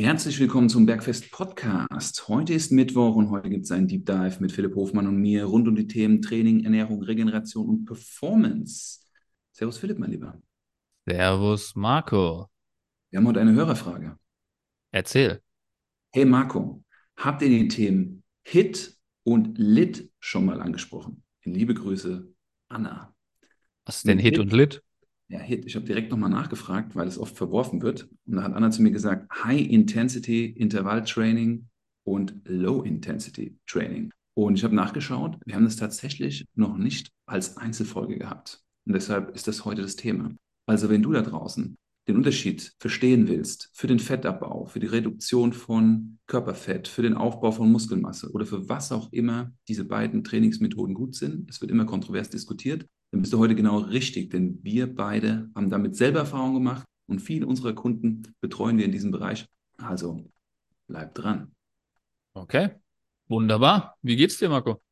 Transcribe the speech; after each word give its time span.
Herzlich 0.00 0.38
willkommen 0.38 0.68
zum 0.68 0.86
Bergfest 0.86 1.32
Podcast. 1.32 2.28
Heute 2.28 2.54
ist 2.54 2.70
Mittwoch 2.70 3.16
und 3.16 3.30
heute 3.30 3.50
gibt 3.50 3.64
es 3.64 3.72
einen 3.72 3.88
Deep 3.88 4.06
Dive 4.06 4.36
mit 4.38 4.52
Philipp 4.52 4.76
Hofmann 4.76 5.08
und 5.08 5.16
mir 5.16 5.44
rund 5.46 5.66
um 5.66 5.74
die 5.74 5.88
Themen 5.88 6.22
Training, 6.22 6.62
Ernährung, 6.62 7.02
Regeneration 7.02 7.68
und 7.68 7.84
Performance. 7.84 9.00
Servus 9.50 9.78
Philipp, 9.78 9.98
mein 9.98 10.12
Lieber. 10.12 10.40
Servus 11.04 11.74
Marco. 11.74 12.46
Wir 13.10 13.18
haben 13.18 13.26
heute 13.26 13.40
eine 13.40 13.54
Hörerfrage. 13.54 14.16
Erzähl. 14.92 15.42
Hey 16.12 16.24
Marco, 16.24 16.84
habt 17.16 17.42
ihr 17.42 17.48
die 17.48 17.66
Themen 17.66 18.22
Hit 18.44 18.96
und 19.24 19.58
Lit 19.58 20.12
schon 20.20 20.46
mal 20.46 20.60
angesprochen? 20.60 21.24
In 21.40 21.54
liebe 21.54 21.74
Grüße, 21.74 22.32
Anna. 22.68 23.12
Was 23.84 23.96
ist 23.96 24.06
denn 24.06 24.20
Hit, 24.20 24.34
Hit 24.34 24.38
und 24.38 24.52
Lit? 24.52 24.80
Ja, 25.30 25.40
Hit. 25.40 25.66
Ich 25.66 25.76
habe 25.76 25.84
direkt 25.84 26.10
nochmal 26.10 26.30
nachgefragt, 26.30 26.96
weil 26.96 27.06
es 27.06 27.18
oft 27.18 27.36
verworfen 27.36 27.82
wird. 27.82 28.08
Und 28.26 28.36
da 28.36 28.42
hat 28.42 28.54
Anna 28.54 28.70
zu 28.70 28.82
mir 28.82 28.90
gesagt, 28.90 29.30
High 29.44 29.66
Intensity 29.68 30.46
Intervall 30.46 31.04
Training 31.04 31.68
und 32.04 32.34
Low 32.44 32.82
Intensity 32.82 33.58
Training. 33.66 34.10
Und 34.34 34.54
ich 34.54 34.64
habe 34.64 34.74
nachgeschaut, 34.74 35.38
wir 35.44 35.54
haben 35.54 35.64
das 35.64 35.76
tatsächlich 35.76 36.46
noch 36.54 36.78
nicht 36.78 37.10
als 37.26 37.58
Einzelfolge 37.58 38.16
gehabt. 38.18 38.62
Und 38.86 38.94
deshalb 38.94 39.34
ist 39.34 39.48
das 39.48 39.64
heute 39.66 39.82
das 39.82 39.96
Thema. 39.96 40.30
Also 40.66 40.88
wenn 40.88 41.02
du 41.02 41.12
da 41.12 41.22
draußen 41.22 41.76
den 42.08 42.16
Unterschied 42.16 42.72
verstehen 42.78 43.28
willst 43.28 43.70
für 43.74 43.86
den 43.86 43.98
Fettabbau, 43.98 44.64
für 44.64 44.80
die 44.80 44.86
Reduktion 44.86 45.52
von 45.52 46.18
Körperfett, 46.26 46.88
für 46.88 47.02
den 47.02 47.14
Aufbau 47.14 47.52
von 47.52 47.70
Muskelmasse 47.70 48.30
oder 48.32 48.46
für 48.46 48.66
was 48.68 48.92
auch 48.92 49.12
immer 49.12 49.52
diese 49.68 49.84
beiden 49.84 50.24
Trainingsmethoden 50.24 50.94
gut 50.94 51.14
sind, 51.14 51.50
es 51.50 51.60
wird 51.60 51.70
immer 51.70 51.84
kontrovers 51.84 52.30
diskutiert, 52.30 52.86
dann 53.10 53.22
bist 53.22 53.32
du 53.32 53.38
heute 53.38 53.54
genau 53.54 53.78
richtig, 53.78 54.30
denn 54.30 54.58
wir 54.62 54.94
beide 54.94 55.50
haben 55.54 55.70
damit 55.70 55.96
selber 55.96 56.20
Erfahrung 56.20 56.54
gemacht 56.54 56.84
und 57.06 57.20
viele 57.20 57.46
unserer 57.46 57.72
Kunden 57.72 58.34
betreuen 58.40 58.76
wir 58.78 58.84
in 58.84 58.92
diesem 58.92 59.10
Bereich. 59.10 59.46
Also 59.78 60.24
bleib 60.86 61.14
dran. 61.14 61.52
Okay, 62.34 62.70
wunderbar. 63.28 63.96
Wie 64.02 64.16
geht's 64.16 64.38
dir, 64.38 64.48
Marco? 64.48 64.82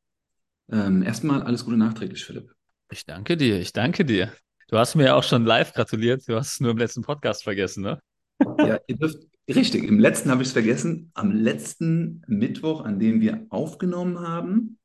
Ähm, 0.71 1.03
erstmal 1.03 1.43
alles 1.43 1.65
Gute 1.65 1.77
nachträglich, 1.77 2.25
Philipp. 2.25 2.53
Ich 2.91 3.05
danke 3.05 3.37
dir, 3.37 3.61
ich 3.61 3.73
danke 3.73 4.05
dir. 4.05 4.33
Du 4.69 4.79
hast 4.79 4.95
mir 4.95 5.05
ja 5.05 5.15
auch 5.15 5.23
schon 5.23 5.45
live 5.45 5.73
gratuliert. 5.75 6.27
Du 6.29 6.35
hast 6.35 6.55
es 6.55 6.61
nur 6.61 6.73
im 6.73 6.79
letzten 6.79 7.03
Podcast 7.03 7.45
vergessen, 7.45 7.83
ne? 7.83 8.01
Ja, 8.59 8.81
ihr 8.87 8.97
dürft, 8.97 9.19
richtig. 9.49 9.85
Im 9.85 9.99
letzten 9.99 10.31
habe 10.31 10.43
ich 10.43 10.49
es 10.49 10.53
vergessen. 10.53 11.11
Am 11.15 11.31
letzten 11.31 12.23
Mittwoch, 12.27 12.85
an 12.85 12.99
dem 12.99 13.21
wir 13.21 13.47
aufgenommen 13.51 14.21
haben, 14.21 14.79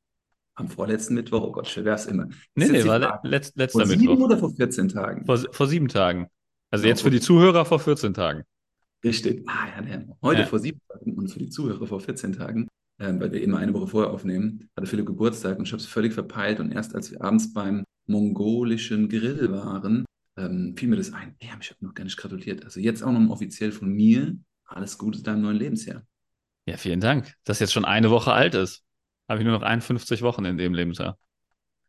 am 0.54 0.68
vorletzten 0.68 1.14
Mittwoch, 1.14 1.42
oh 1.42 1.52
Gott, 1.52 1.68
schwer 1.68 1.84
wäre 1.84 1.96
es 1.96 2.06
immer. 2.06 2.28
Nee, 2.54 2.68
nee, 2.68 2.84
war 2.84 3.20
letzt, 3.24 3.56
letzter 3.56 3.80
vor 3.80 3.88
Mittwoch. 3.88 4.04
Vor 4.04 4.14
sieben 4.16 4.22
oder 4.22 4.38
vor 4.38 4.54
14 4.54 4.88
Tagen? 4.88 5.24
Vor, 5.24 5.38
vor 5.38 5.66
sieben 5.66 5.88
Tagen. 5.88 6.28
Also 6.70 6.84
ja, 6.84 6.90
jetzt 6.90 7.02
für 7.02 7.10
die 7.10 7.20
Zuhörer 7.20 7.64
vor 7.64 7.80
14 7.80 8.14
Tagen. 8.14 8.44
Richtig. 9.04 9.44
Ah, 9.48 9.80
ja, 9.80 9.86
ja. 9.86 10.04
Heute 10.22 10.40
ja. 10.42 10.46
vor 10.46 10.58
sieben 10.58 10.80
Tagen 10.88 11.14
und 11.14 11.28
für 11.28 11.38
die 11.38 11.48
Zuhörer 11.48 11.86
vor 11.86 12.00
14 12.00 12.32
Tagen, 12.34 12.68
äh, 12.98 13.12
weil 13.18 13.32
wir 13.32 13.42
immer 13.42 13.58
eine 13.58 13.74
Woche 13.74 13.88
vorher 13.88 14.12
aufnehmen, 14.12 14.68
hatte 14.76 14.86
Philipp 14.86 15.06
Geburtstag 15.06 15.58
und 15.58 15.66
ich 15.66 15.72
habe 15.72 15.80
es 15.80 15.86
völlig 15.86 16.12
verpeilt. 16.12 16.60
Und 16.60 16.70
erst 16.70 16.94
als 16.94 17.10
wir 17.10 17.22
abends 17.22 17.52
beim 17.52 17.84
mongolischen 18.06 19.08
Grill 19.08 19.50
waren, 19.50 20.04
ähm, 20.36 20.74
fiel 20.76 20.88
mir 20.88 20.96
das 20.96 21.12
ein. 21.12 21.34
Ja, 21.42 21.50
ich 21.60 21.70
habe 21.70 21.84
noch 21.84 21.94
gar 21.94 22.04
nicht 22.04 22.16
gratuliert. 22.16 22.64
Also 22.64 22.80
jetzt 22.80 23.02
auch 23.02 23.12
noch 23.12 23.30
offiziell 23.30 23.72
von 23.72 23.88
mir 23.88 24.36
alles 24.64 24.96
Gute 24.98 25.18
zu 25.18 25.24
deinem 25.24 25.42
neuen 25.42 25.56
Lebensjahr. 25.56 26.02
Ja, 26.66 26.76
vielen 26.76 27.00
Dank. 27.00 27.34
Das 27.44 27.58
jetzt 27.58 27.72
schon 27.72 27.84
eine 27.84 28.10
Woche 28.10 28.32
alt 28.32 28.54
ist 28.54 28.84
habe 29.32 29.40
ich 29.40 29.46
nur 29.46 29.58
noch 29.58 29.62
51 29.62 30.20
Wochen 30.20 30.44
in 30.44 30.58
dem 30.58 30.74
Lebensjahr. 30.74 31.18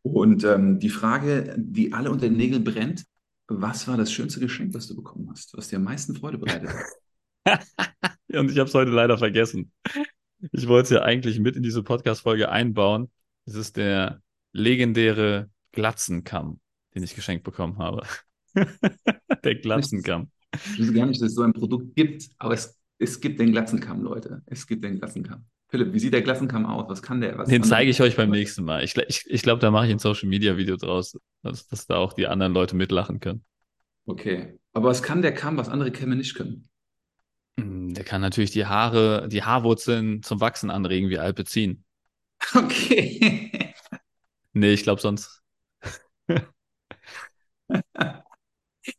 Und 0.01 0.45
ähm, 0.45 0.79
die 0.79 0.89
Frage, 0.89 1.55
die 1.57 1.91
alle 1.91 2.09
unter 2.09 2.27
den 2.27 2.37
Nägeln 2.37 2.63
brennt, 2.63 3.05
was 3.47 3.85
war 3.87 3.97
das 3.97 4.13
schönste 4.13 4.39
Geschenk, 4.39 4.73
was 4.73 4.87
du 4.87 4.95
bekommen 4.95 5.29
hast, 5.29 5.55
was 5.57 5.67
dir 5.67 5.75
am 5.75 5.83
meisten 5.83 6.15
Freude 6.15 6.37
bereitet 6.37 6.69
hat? 6.69 7.61
Und 8.33 8.49
ich 8.49 8.57
habe 8.57 8.69
es 8.69 8.73
heute 8.73 8.91
leider 8.91 9.17
vergessen. 9.17 9.73
Ich 10.53 10.69
wollte 10.69 10.83
es 10.83 10.89
ja 10.91 11.01
eigentlich 11.03 11.39
mit 11.39 11.57
in 11.57 11.63
diese 11.63 11.83
Podcast-Folge 11.83 12.49
einbauen. 12.49 13.11
Es 13.45 13.55
ist 13.55 13.75
der 13.75 14.21
legendäre 14.53 15.49
Glatzenkamm, 15.73 16.61
den 16.95 17.03
ich 17.03 17.13
geschenkt 17.13 17.43
bekommen 17.43 17.77
habe. 17.77 18.07
der 19.43 19.55
Glatzenkamm. 19.55 20.31
Ich 20.53 20.79
wusste 20.79 20.93
gar 20.93 21.07
nicht, 21.07 21.21
dass 21.21 21.29
es 21.29 21.35
so 21.35 21.41
ein 21.41 21.53
Produkt 21.53 21.93
gibt, 21.95 22.29
aber 22.37 22.53
es, 22.53 22.79
es 22.99 23.19
gibt 23.19 23.41
den 23.41 23.51
Glatzenkamm, 23.51 24.01
Leute. 24.01 24.43
Es 24.45 24.65
gibt 24.65 24.85
den 24.85 24.97
Glatzenkamm. 24.97 25.45
Philipp, 25.73 25.91
wie 25.91 25.97
sieht 25.97 26.13
der 26.13 26.21
Klassenkamm 26.21 26.67
aus? 26.67 26.87
Was 26.87 27.01
kann 27.01 27.19
der? 27.19 27.35
Was 27.35 27.49
Den 27.49 27.63
zeige 27.63 27.89
ich 27.89 27.99
euch 27.99 28.15
beim 28.15 28.29
nächsten 28.29 28.63
Mal. 28.63 28.83
Ich, 28.83 28.95
ich, 28.95 29.25
ich 29.25 29.41
glaube, 29.41 29.59
da 29.59 29.71
mache 29.71 29.87
ich 29.87 29.91
ein 29.91 29.97
Social 29.97 30.29
Media 30.29 30.55
Video 30.55 30.77
draus, 30.77 31.17
dass, 31.41 31.67
dass, 31.67 31.87
da 31.87 31.95
auch 31.95 32.13
die 32.13 32.27
anderen 32.27 32.53
Leute 32.53 32.75
mitlachen 32.75 33.19
können. 33.19 33.43
Okay. 34.05 34.59
Aber 34.73 34.89
was 34.89 35.01
kann 35.01 35.23
der 35.23 35.33
Kamm, 35.33 35.57
was 35.57 35.69
andere 35.69 35.91
Kämme 35.91 36.15
nicht 36.15 36.35
können? 36.35 36.69
Hm, 37.59 37.95
der 37.95 38.03
kann 38.03 38.21
natürlich 38.21 38.51
die 38.51 38.67
Haare, 38.67 39.27
die 39.29 39.41
Haarwurzeln 39.41 40.21
zum 40.21 40.39
Wachsen 40.41 40.69
anregen, 40.69 41.09
wie 41.09 41.17
Alpezin. 41.17 41.83
Okay. 42.53 43.73
nee, 44.53 44.73
ich 44.73 44.83
glaube 44.83 45.01
sonst. 45.01 45.41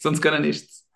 sonst 0.00 0.20
kann 0.20 0.34
er 0.34 0.40
nichts. 0.40 0.88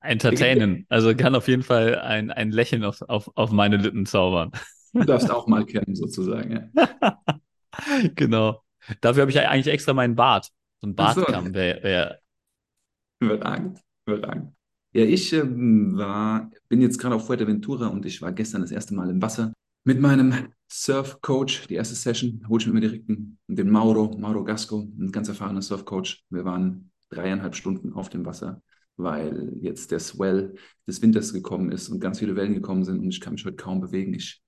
Entertainen. 0.00 0.86
Also 0.88 1.14
kann 1.14 1.34
auf 1.34 1.48
jeden 1.48 1.64
Fall 1.64 1.98
ein, 1.98 2.30
ein 2.30 2.50
Lächeln 2.50 2.82
auf, 2.82 3.02
auf, 3.02 3.30
auf 3.34 3.50
meine 3.50 3.76
Lippen 3.76 4.06
zaubern. 4.06 4.52
Du 4.92 5.04
darfst 5.04 5.30
auch 5.30 5.46
mal 5.46 5.64
kennen, 5.66 5.94
sozusagen. 5.94 6.70
Ja. 6.74 7.20
genau. 8.14 8.62
Dafür 9.00 9.22
habe 9.22 9.30
ich 9.30 9.38
eigentlich 9.40 9.72
extra 9.72 9.92
meinen 9.92 10.16
Bart. 10.16 10.50
So 10.80 10.88
ein 10.88 10.94
Bartkamm 10.94 11.48
so. 11.48 11.54
wäre. 11.54 11.82
Wär... 11.82 12.20
Überragend, 13.20 13.80
überragend. 14.06 14.52
Ja, 14.92 15.04
ich 15.04 15.32
ähm, 15.32 15.96
war, 15.96 16.50
bin 16.68 16.80
jetzt 16.80 16.98
gerade 16.98 17.14
auf 17.14 17.26
Fuerteventura 17.26 17.88
und 17.88 18.06
ich 18.06 18.22
war 18.22 18.32
gestern 18.32 18.62
das 18.62 18.70
erste 18.70 18.94
Mal 18.94 19.10
im 19.10 19.20
Wasser 19.20 19.52
mit 19.84 20.00
meinem 20.00 20.52
Surf-Coach. 20.70 21.66
Die 21.66 21.74
erste 21.74 21.94
Session 21.94 22.44
hole 22.48 22.62
ich 22.62 22.68
mir 22.68 22.80
direkt 22.80 23.08
den 23.08 23.70
Mauro, 23.70 24.16
Mauro 24.18 24.44
Gasco, 24.44 24.88
ein 24.98 25.12
ganz 25.12 25.28
erfahrener 25.28 25.62
Surf-Coach. 25.62 26.24
Wir 26.30 26.44
waren 26.44 26.90
dreieinhalb 27.10 27.54
Stunden 27.54 27.92
auf 27.92 28.08
dem 28.08 28.24
Wasser, 28.24 28.62
weil 28.96 29.52
jetzt 29.60 29.90
der 29.90 29.98
Swell 30.00 30.54
des 30.86 31.02
Winters 31.02 31.32
gekommen 31.32 31.70
ist 31.70 31.88
und 31.88 32.00
ganz 32.00 32.18
viele 32.18 32.36
Wellen 32.36 32.54
gekommen 32.54 32.84
sind 32.84 33.00
und 33.00 33.08
ich 33.08 33.20
kann 33.20 33.34
mich 33.34 33.44
heute 33.44 33.56
kaum 33.56 33.80
bewegen. 33.80 34.14
Ich 34.14 34.42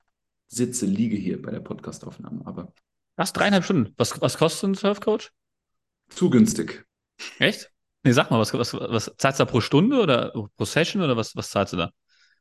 sitze, 0.51 0.87
liege 0.87 1.17
hier 1.17 1.41
bei 1.41 1.51
der 1.51 1.61
Podcastaufnahme. 1.61 2.43
Aber 2.45 2.73
was, 3.17 3.33
dreieinhalb 3.33 3.65
Stunden? 3.65 3.95
Was, 3.97 4.21
was 4.21 4.37
kostet 4.39 4.71
ein 4.71 4.75
Surfcoach? 4.75 5.31
Zu 6.09 6.31
günstig. 6.31 6.87
Echt? 7.39 7.71
Nee, 8.03 8.13
sag 8.13 8.31
mal, 8.31 8.41
was, 8.41 8.53
was, 8.55 8.75
was 8.75 9.13
zahlst 9.19 9.41
du 9.41 9.45
da 9.45 9.51
pro 9.51 9.61
Stunde 9.61 10.01
oder 10.01 10.33
pro 10.57 10.65
Session 10.65 11.03
oder 11.03 11.17
was, 11.17 11.37
was 11.37 11.51
zahlst 11.51 11.75
du 11.75 11.77
da? 11.77 11.91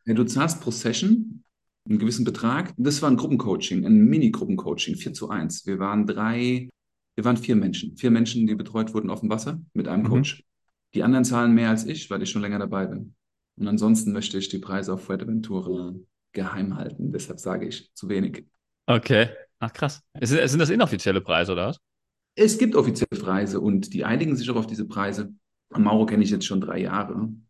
Ja, 0.05 0.13
du 0.13 0.23
zahlst 0.23 0.61
pro 0.61 0.71
Session 0.71 1.43
einen 1.87 1.99
gewissen 1.99 2.23
Betrag. 2.23 2.73
Das 2.77 3.01
war 3.01 3.09
ein 3.09 3.17
Gruppencoaching, 3.17 3.85
ein 3.85 4.05
Mini-Gruppencoaching, 4.05 4.95
4 4.95 5.13
zu 5.13 5.29
1. 5.29 5.65
Wir 5.65 5.79
waren 5.79 6.07
drei, 6.07 6.69
wir 7.15 7.25
waren 7.25 7.37
vier 7.37 7.55
Menschen. 7.55 7.97
Vier 7.97 8.11
Menschen, 8.11 8.47
die 8.47 8.55
betreut 8.55 8.93
wurden 8.93 9.09
auf 9.09 9.19
dem 9.19 9.29
Wasser 9.29 9.59
mit 9.73 9.87
einem 9.87 10.03
mhm. 10.03 10.09
Coach. 10.09 10.43
Die 10.93 11.03
anderen 11.03 11.25
zahlen 11.25 11.53
mehr 11.53 11.69
als 11.69 11.85
ich, 11.85 12.09
weil 12.09 12.23
ich 12.23 12.29
schon 12.29 12.41
länger 12.41 12.59
dabei 12.59 12.87
bin. 12.87 13.15
Und 13.57 13.67
ansonsten 13.67 14.13
möchte 14.13 14.37
ich 14.37 14.49
die 14.49 14.59
Preise 14.59 14.93
auf 14.93 15.03
Fuerteventura 15.03 15.93
geheim 16.39 16.77
halten. 16.77 17.11
Deshalb 17.11 17.39
sage 17.39 17.67
ich 17.67 17.93
zu 17.93 18.07
wenig. 18.07 18.45
Okay. 18.85 19.29
Ach 19.59 19.73
krass. 19.73 20.01
Sind, 20.21 20.47
sind 20.47 20.59
das 20.59 20.69
inoffizielle 20.69 21.21
Preise 21.21 21.51
oder 21.51 21.67
was? 21.67 21.79
Es 22.35 22.57
gibt 22.57 22.75
offizielle 22.75 23.21
Preise 23.21 23.59
und 23.59 23.93
die 23.93 24.05
einigen 24.05 24.35
sich 24.37 24.49
auch 24.49 24.55
auf 24.55 24.67
diese 24.67 24.87
Preise. 24.87 25.33
Mauro 25.69 26.05
kenne 26.05 26.23
ich 26.23 26.29
jetzt 26.29 26.45
schon 26.45 26.61
drei 26.61 26.79
Jahre. 26.79 27.13
Und 27.13 27.47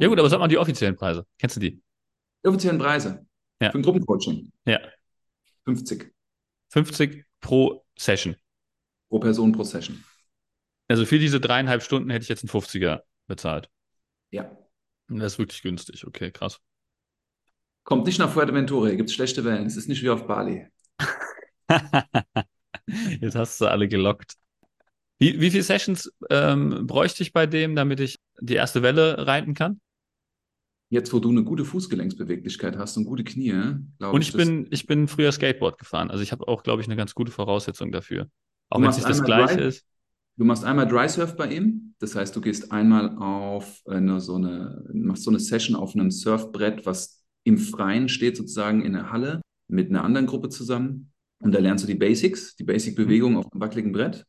ja 0.00 0.06
gut, 0.08 0.18
aber 0.18 0.30
sag 0.30 0.38
mal 0.38 0.48
die 0.48 0.58
offiziellen 0.58 0.94
Preise. 0.94 1.26
Kennst 1.38 1.56
du 1.56 1.60
die? 1.60 1.82
Die 2.44 2.48
offiziellen 2.48 2.78
Preise. 2.78 3.26
Ja. 3.60 3.72
Für 3.72 3.78
ein 3.78 3.82
Gruppencoaching. 3.82 4.52
Ja. 4.66 4.78
50. 5.64 6.14
50 6.70 7.24
pro 7.40 7.84
Session. 7.98 8.36
Pro 9.08 9.18
Person 9.18 9.52
pro 9.52 9.64
Session. 9.64 10.04
Also 10.86 11.04
für 11.04 11.18
diese 11.18 11.40
dreieinhalb 11.40 11.82
Stunden 11.82 12.10
hätte 12.10 12.22
ich 12.22 12.28
jetzt 12.28 12.44
einen 12.44 12.62
50er 12.62 13.00
bezahlt. 13.26 13.68
Ja. 14.30 14.56
Das 15.08 15.32
ist 15.32 15.38
wirklich 15.38 15.62
günstig. 15.62 16.06
Okay, 16.06 16.30
krass. 16.30 16.60
Kommt 17.88 18.04
nicht 18.04 18.18
nach 18.18 18.30
Fuerteventura, 18.30 18.88
hier 18.88 18.98
gibt 18.98 19.08
es 19.08 19.14
schlechte 19.14 19.46
Wellen. 19.46 19.64
Es 19.64 19.78
ist 19.78 19.88
nicht 19.88 20.02
wie 20.02 20.10
auf 20.10 20.26
Bali. 20.26 20.66
Jetzt 23.22 23.34
hast 23.34 23.58
du 23.62 23.66
alle 23.66 23.88
gelockt. 23.88 24.34
Wie, 25.18 25.40
wie 25.40 25.50
viele 25.50 25.62
Sessions 25.62 26.12
ähm, 26.28 26.86
bräuchte 26.86 27.22
ich 27.22 27.32
bei 27.32 27.46
dem, 27.46 27.74
damit 27.74 28.00
ich 28.00 28.18
die 28.42 28.56
erste 28.56 28.82
Welle 28.82 29.26
reiten 29.26 29.54
kann? 29.54 29.80
Jetzt, 30.90 31.14
wo 31.14 31.18
du 31.18 31.30
eine 31.30 31.44
gute 31.44 31.64
Fußgelenksbeweglichkeit 31.64 32.76
hast 32.76 32.98
und 32.98 33.06
gute 33.06 33.24
Knie, 33.24 33.52
glaube 33.98 34.14
Und 34.14 34.20
ich, 34.20 34.28
ich 34.28 34.36
bin, 34.36 34.66
ich 34.68 34.86
bin 34.86 35.08
früher 35.08 35.32
Skateboard 35.32 35.78
gefahren. 35.78 36.10
Also 36.10 36.22
ich 36.22 36.30
habe 36.30 36.46
auch, 36.46 36.64
glaube 36.64 36.82
ich, 36.82 36.88
eine 36.88 36.96
ganz 36.96 37.14
gute 37.14 37.32
Voraussetzung 37.32 37.90
dafür. 37.90 38.28
Auch 38.68 38.82
wenn 38.82 38.90
es 38.90 38.96
nicht 38.96 39.08
das 39.08 39.24
Gleiche 39.24 39.56
Dry, 39.56 39.66
ist. 39.66 39.86
Du 40.36 40.44
machst 40.44 40.62
einmal 40.62 40.86
Dry 40.86 41.08
Surf 41.08 41.36
bei 41.36 41.50
ihm. 41.50 41.94
Das 42.00 42.14
heißt, 42.14 42.36
du 42.36 42.42
gehst 42.42 42.70
einmal 42.70 43.16
auf 43.16 43.80
eine, 43.86 44.20
so 44.20 44.34
eine, 44.34 44.84
machst 44.92 45.22
so 45.22 45.30
eine 45.30 45.40
Session 45.40 45.74
auf 45.74 45.94
einem 45.94 46.10
Surfbrett, 46.10 46.84
was 46.84 47.17
im 47.48 47.58
Freien 47.58 48.08
steht, 48.08 48.36
sozusagen 48.36 48.82
in 48.84 48.92
der 48.92 49.10
Halle 49.10 49.40
mit 49.68 49.88
einer 49.88 50.04
anderen 50.04 50.26
Gruppe 50.26 50.50
zusammen. 50.50 51.12
Und 51.40 51.52
da 51.54 51.58
lernst 51.58 51.82
du 51.82 51.88
die 51.88 51.94
Basics, 51.94 52.56
die 52.56 52.64
Basic-Bewegung 52.64 53.36
auf 53.36 53.50
einem 53.50 53.60
wackeligen 53.60 53.92
Brett. 53.92 54.26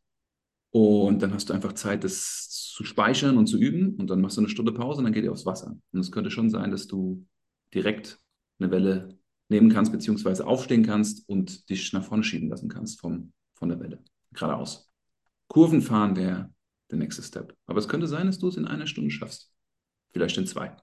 Und 0.72 1.22
dann 1.22 1.34
hast 1.34 1.50
du 1.50 1.54
einfach 1.54 1.74
Zeit, 1.74 2.04
das 2.04 2.50
zu 2.50 2.84
speichern 2.86 3.38
und 3.38 3.48
zu 3.48 3.58
üben. 3.58 3.96
Und 3.96 4.10
dann 4.10 4.22
machst 4.22 4.38
du 4.38 4.42
eine 4.42 4.50
Stunde 4.50 4.72
Pause 4.72 5.00
und 5.00 5.06
dann 5.06 5.14
geht 5.14 5.26
ihr 5.26 5.32
aufs 5.32 5.46
Wasser. 5.46 5.78
Und 5.92 6.00
es 6.00 6.12
könnte 6.12 6.32
schon 6.32 6.50
sein, 6.50 6.72
dass 6.72 6.88
du 6.88 7.26
direkt 7.74 8.20
eine 8.60 8.72
Welle 8.72 9.18
nehmen 9.50 9.70
kannst, 9.70 9.92
beziehungsweise 9.92 10.48
aufstehen 10.48 10.86
kannst 10.86 11.28
und 11.28 11.70
dich 11.70 11.92
nach 11.92 12.06
vorne 12.06 12.24
schieben 12.24 12.50
lassen 12.50 12.70
kannst 12.70 13.02
vom, 13.02 13.34
von 13.56 13.70
der 13.70 13.80
Welle. 13.80 14.02
Geradeaus. 14.32 14.90
Kurven 15.48 15.82
fahren 15.82 16.16
wäre 16.16 16.54
der 16.90 17.00
nächste 17.00 17.24
Step. 17.24 17.58
Aber 17.66 17.80
es 17.80 17.88
könnte 17.88 18.08
sein, 18.08 18.28
dass 18.28 18.40
du 18.40 18.48
es 18.48 18.56
in 18.58 18.66
einer 18.66 18.88
Stunde 18.88 19.10
schaffst. 19.10 19.52
Vielleicht 20.14 20.38
in 20.38 20.46
zwei. 20.46 20.78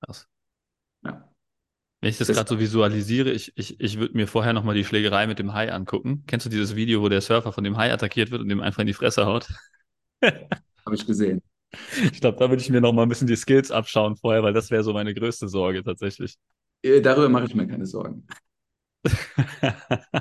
Krass. 0.00 0.26
Wenn 2.00 2.10
ich 2.10 2.18
das, 2.18 2.28
Das- 2.28 2.36
gerade 2.36 2.48
so 2.48 2.58
visualisiere, 2.58 3.30
ich, 3.30 3.52
ich, 3.56 3.78
ich 3.80 3.98
würde 3.98 4.16
mir 4.16 4.26
vorher 4.26 4.52
nochmal 4.54 4.74
die 4.74 4.84
Schlägerei 4.84 5.26
mit 5.26 5.38
dem 5.38 5.52
Hai 5.52 5.70
angucken. 5.72 6.24
Kennst 6.26 6.46
du 6.46 6.50
dieses 6.50 6.74
Video, 6.76 7.02
wo 7.02 7.08
der 7.08 7.20
Surfer 7.20 7.52
von 7.52 7.64
dem 7.64 7.76
Hai 7.76 7.92
attackiert 7.92 8.30
wird 8.30 8.40
und 8.42 8.48
dem 8.48 8.60
einfach 8.60 8.80
in 8.80 8.86
die 8.86 8.94
Fresse 8.94 9.26
haut? 9.26 9.48
Habe 10.86 10.96
ich 10.96 11.06
gesehen. 11.06 11.42
Ich 12.12 12.20
glaube, 12.20 12.38
da 12.38 12.48
würde 12.50 12.62
ich 12.62 12.70
mir 12.70 12.80
nochmal 12.80 13.06
ein 13.06 13.08
bisschen 13.08 13.26
die 13.28 13.36
Skills 13.36 13.70
abschauen 13.70 14.16
vorher, 14.16 14.42
weil 14.42 14.52
das 14.52 14.70
wäre 14.70 14.82
so 14.84 14.92
meine 14.92 15.14
größte 15.14 15.48
Sorge 15.48 15.82
tatsächlich. 15.84 16.36
Äh, 16.82 17.00
Darüber 17.00 17.28
mache 17.28 17.46
ich 17.46 17.54
mir 17.54 17.66
keine 17.66 17.86
Sorgen. 17.86 18.26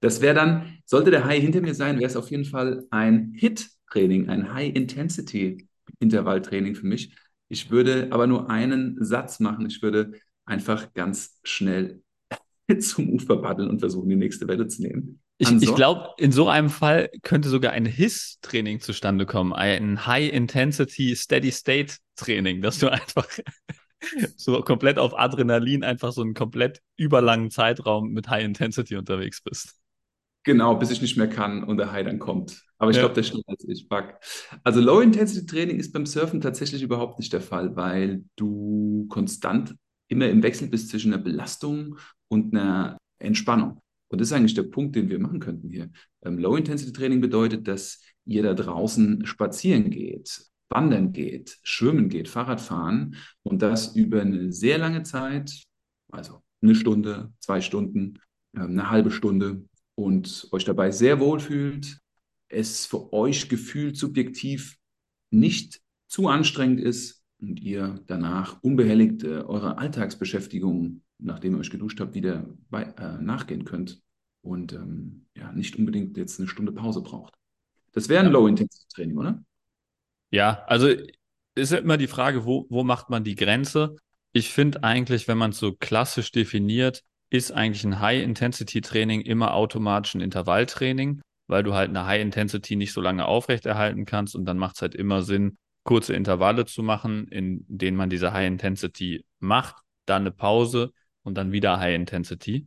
Das 0.00 0.20
wäre 0.20 0.34
dann, 0.34 0.78
sollte 0.84 1.10
der 1.12 1.24
High 1.24 1.40
hinter 1.40 1.60
mir 1.60 1.74
sein, 1.74 1.96
wäre 1.98 2.06
es 2.10 2.16
auf 2.16 2.30
jeden 2.30 2.44
Fall 2.44 2.84
ein 2.90 3.32
HIT-Training, 3.36 4.28
ein 4.28 4.52
High-Intensity-Intervalltraining 4.52 6.74
für 6.74 6.86
mich. 6.86 7.14
Ich 7.48 7.70
würde 7.70 8.08
aber 8.10 8.26
nur 8.26 8.50
einen 8.50 8.96
Satz 9.04 9.38
machen. 9.40 9.66
Ich 9.66 9.80
würde 9.82 10.12
einfach 10.44 10.92
ganz 10.94 11.38
schnell 11.44 12.02
zum 12.80 13.10
Ufer 13.10 13.36
paddeln 13.36 13.68
und 13.68 13.80
versuchen, 13.80 14.08
die 14.08 14.16
nächste 14.16 14.48
Welle 14.48 14.66
zu 14.68 14.82
nehmen. 14.82 15.20
Ich, 15.38 15.50
ich 15.50 15.74
glaube, 15.74 16.10
in 16.18 16.30
so 16.30 16.48
einem 16.48 16.70
Fall 16.70 17.10
könnte 17.22 17.48
sogar 17.48 17.72
ein 17.72 17.84
HIS-Training 17.86 18.80
zustande 18.80 19.26
kommen, 19.26 19.52
ein 19.52 20.06
High-Intensity 20.06 21.16
Steady-State-Training, 21.16 22.62
dass 22.62 22.78
du 22.78 22.88
einfach 22.88 23.26
so 24.36 24.60
komplett 24.62 24.98
auf 24.98 25.18
Adrenalin 25.18 25.82
einfach 25.84 26.12
so 26.12 26.22
einen 26.22 26.34
komplett 26.34 26.80
überlangen 26.96 27.50
Zeitraum 27.50 28.12
mit 28.12 28.28
High-Intensity 28.28 28.96
unterwegs 28.96 29.40
bist. 29.42 29.76
Genau, 30.44 30.74
bis 30.76 30.90
ich 30.90 31.00
nicht 31.00 31.16
mehr 31.16 31.28
kann 31.28 31.62
und 31.62 31.76
der 31.76 31.92
Hai 31.92 32.02
dann 32.02 32.18
kommt. 32.18 32.62
Aber 32.78 32.90
ich 32.90 32.96
Ja. 32.96 33.02
glaube, 33.02 33.14
der 33.14 33.20
ist 33.22 33.28
schneller 33.28 33.44
als 33.46 33.64
ich. 33.68 33.86
Fuck. 33.88 34.14
Also 34.64 34.80
Low-Intensity-Training 34.80 35.78
ist 35.78 35.92
beim 35.92 36.04
Surfen 36.04 36.40
tatsächlich 36.40 36.82
überhaupt 36.82 37.18
nicht 37.18 37.32
der 37.32 37.40
Fall, 37.40 37.76
weil 37.76 38.24
du 38.36 39.06
konstant 39.08 39.76
immer 40.12 40.28
im 40.28 40.42
Wechsel 40.42 40.68
bist 40.68 40.90
zwischen 40.90 41.12
einer 41.12 41.22
Belastung 41.22 41.98
und 42.28 42.54
einer 42.54 42.98
Entspannung. 43.18 43.80
Und 44.08 44.20
das 44.20 44.28
ist 44.28 44.32
eigentlich 44.32 44.54
der 44.54 44.64
Punkt, 44.64 44.94
den 44.94 45.08
wir 45.08 45.18
machen 45.18 45.40
könnten 45.40 45.70
hier. 45.70 45.90
Ähm, 46.22 46.38
Low-Intensity-Training 46.38 47.20
bedeutet, 47.20 47.66
dass 47.66 48.00
ihr 48.26 48.42
da 48.42 48.54
draußen 48.54 49.24
spazieren 49.24 49.90
geht, 49.90 50.44
wandern 50.68 51.12
geht, 51.12 51.58
schwimmen 51.62 52.08
geht, 52.08 52.28
Fahrrad 52.28 52.60
fahren 52.60 53.16
und 53.42 53.62
das 53.62 53.96
über 53.96 54.20
eine 54.20 54.52
sehr 54.52 54.78
lange 54.78 55.02
Zeit, 55.02 55.62
also 56.10 56.42
eine 56.62 56.74
Stunde, 56.74 57.32
zwei 57.40 57.60
Stunden, 57.60 58.18
ähm, 58.54 58.72
eine 58.72 58.90
halbe 58.90 59.10
Stunde 59.10 59.64
und 59.94 60.48
euch 60.52 60.64
dabei 60.64 60.90
sehr 60.90 61.18
wohl 61.18 61.40
fühlt, 61.40 61.98
es 62.48 62.84
für 62.84 63.12
euch 63.14 63.48
gefühlt 63.48 63.96
subjektiv 63.96 64.76
nicht 65.30 65.80
zu 66.06 66.28
anstrengend 66.28 66.80
ist 66.80 67.21
und 67.42 67.60
ihr 67.60 68.00
danach 68.06 68.62
unbehelligt 68.62 69.24
äh, 69.24 69.40
eurer 69.40 69.78
Alltagsbeschäftigung, 69.78 71.02
nachdem 71.18 71.54
ihr 71.54 71.58
euch 71.60 71.70
geduscht 71.70 72.00
habt, 72.00 72.14
wieder 72.14 72.46
bei, 72.70 72.84
äh, 72.84 73.20
nachgehen 73.20 73.64
könnt 73.64 74.00
und 74.42 74.72
ähm, 74.72 75.26
ja, 75.36 75.52
nicht 75.52 75.76
unbedingt 75.76 76.16
jetzt 76.16 76.38
eine 76.38 76.48
Stunde 76.48 76.72
Pause 76.72 77.02
braucht. 77.02 77.34
Das 77.92 78.08
wäre 78.08 78.20
ein 78.24 78.26
Ja. 78.26 78.32
Low-Intensity-Training, 78.32 79.18
oder? 79.18 79.42
Ja, 80.30 80.64
also 80.66 80.88
ist 81.54 81.72
ja 81.72 81.78
immer 81.78 81.98
die 81.98 82.06
Frage, 82.06 82.46
wo, 82.46 82.66
wo 82.70 82.84
macht 82.84 83.10
man 83.10 83.24
die 83.24 83.34
Grenze? 83.34 83.96
Ich 84.32 84.50
finde 84.50 84.82
eigentlich, 84.82 85.28
wenn 85.28 85.36
man 85.36 85.50
es 85.50 85.58
so 85.58 85.72
klassisch 85.74 86.32
definiert, 86.32 87.02
ist 87.28 87.52
eigentlich 87.52 87.84
ein 87.84 88.00
High-Intensity-Training 88.00 89.22
immer 89.22 89.54
automatisch 89.54 90.14
ein 90.14 90.20
Intervalltraining, 90.20 91.20
weil 91.48 91.62
du 91.62 91.74
halt 91.74 91.90
eine 91.90 92.06
High-Intensity 92.06 92.76
nicht 92.76 92.92
so 92.92 93.00
lange 93.00 93.26
aufrechterhalten 93.26 94.04
kannst 94.06 94.34
und 94.34 94.44
dann 94.46 94.58
macht 94.58 94.76
es 94.76 94.82
halt 94.82 94.94
immer 94.94 95.22
Sinn, 95.22 95.58
kurze 95.84 96.14
Intervalle 96.14 96.64
zu 96.64 96.82
machen, 96.82 97.28
in 97.28 97.64
denen 97.68 97.96
man 97.96 98.10
diese 98.10 98.32
High-Intensity 98.32 99.24
macht, 99.40 99.76
dann 100.06 100.22
eine 100.22 100.30
Pause 100.30 100.92
und 101.22 101.36
dann 101.36 101.52
wieder 101.52 101.78
High-Intensity. 101.78 102.66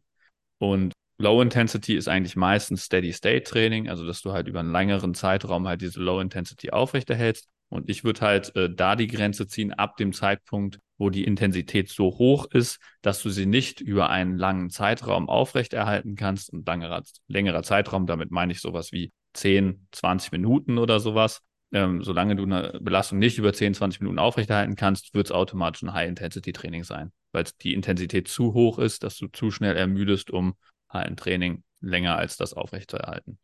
Und 0.57 0.93
Low 1.17 1.41
Intensity 1.41 1.95
ist 1.95 2.09
eigentlich 2.09 2.35
meistens 2.35 2.83
Steady-State-Training, 2.85 3.89
also 3.89 4.05
dass 4.05 4.21
du 4.21 4.33
halt 4.33 4.47
über 4.47 4.59
einen 4.59 4.71
längeren 4.71 5.13
Zeitraum 5.13 5.67
halt 5.67 5.81
diese 5.81 6.01
Low 6.01 6.19
Intensity 6.19 6.71
aufrechterhältst. 6.71 7.47
Und 7.69 7.89
ich 7.89 8.03
würde 8.03 8.21
halt 8.21 8.55
äh, 8.55 8.69
da 8.73 8.95
die 8.95 9.07
Grenze 9.07 9.47
ziehen 9.47 9.73
ab 9.73 9.97
dem 9.97 10.13
Zeitpunkt, 10.13 10.79
wo 10.97 11.09
die 11.09 11.23
Intensität 11.23 11.89
so 11.89 12.05
hoch 12.17 12.45
ist, 12.51 12.79
dass 13.01 13.21
du 13.23 13.29
sie 13.29 13.45
nicht 13.45 13.81
über 13.81 14.09
einen 14.09 14.37
langen 14.37 14.69
Zeitraum 14.69 15.29
aufrechterhalten 15.29 16.15
kannst. 16.15 16.51
Und 16.51 16.67
längerer, 16.67 17.01
längerer 17.27 17.63
Zeitraum, 17.63 18.05
damit 18.05 18.31
meine 18.31 18.51
ich 18.51 18.61
sowas 18.61 18.91
wie 18.91 19.11
10, 19.33 19.87
20 19.91 20.31
Minuten 20.31 20.77
oder 20.77 20.99
sowas. 20.99 21.41
Ähm, 21.71 22.03
solange 22.03 22.35
du 22.35 22.43
eine 22.43 22.79
Belastung 22.81 23.19
nicht 23.19 23.37
über 23.37 23.51
10, 23.51 23.73
20 23.73 23.99
Minuten 24.01 24.19
aufrechterhalten 24.19 24.75
kannst, 24.75 25.13
wird 25.13 25.27
es 25.27 25.31
automatisch 25.31 25.83
ein 25.83 25.93
High-Intensity-Training 25.93 26.83
sein, 26.83 27.11
weil 27.31 27.45
die 27.61 27.73
Intensität 27.73 28.27
zu 28.27 28.53
hoch 28.53 28.79
ist, 28.79 29.03
dass 29.03 29.17
du 29.17 29.27
zu 29.27 29.51
schnell 29.51 29.75
ermüdest, 29.75 30.31
um 30.31 30.55
halt 30.89 31.07
ein 31.07 31.17
Training 31.17 31.63
länger 31.81 32.17
als 32.17 32.37
das 32.37 32.53
aufrechtzuerhalten. 32.53 33.39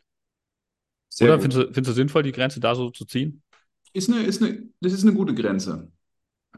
Sehr 1.10 1.28
Oder 1.28 1.42
findest 1.42 1.62
du, 1.62 1.66
findest 1.74 1.90
du 1.90 1.94
sinnvoll, 1.94 2.24
die 2.24 2.32
Grenze 2.32 2.60
da 2.60 2.74
so 2.74 2.90
zu 2.90 3.06
ziehen? 3.06 3.44
Ist 3.94 4.10
eine, 4.10 4.24
ist 4.24 4.42
eine, 4.42 4.70
das 4.80 4.94
ist 4.94 5.04
eine 5.04 5.14
gute 5.14 5.36
Grenze. 5.36 5.92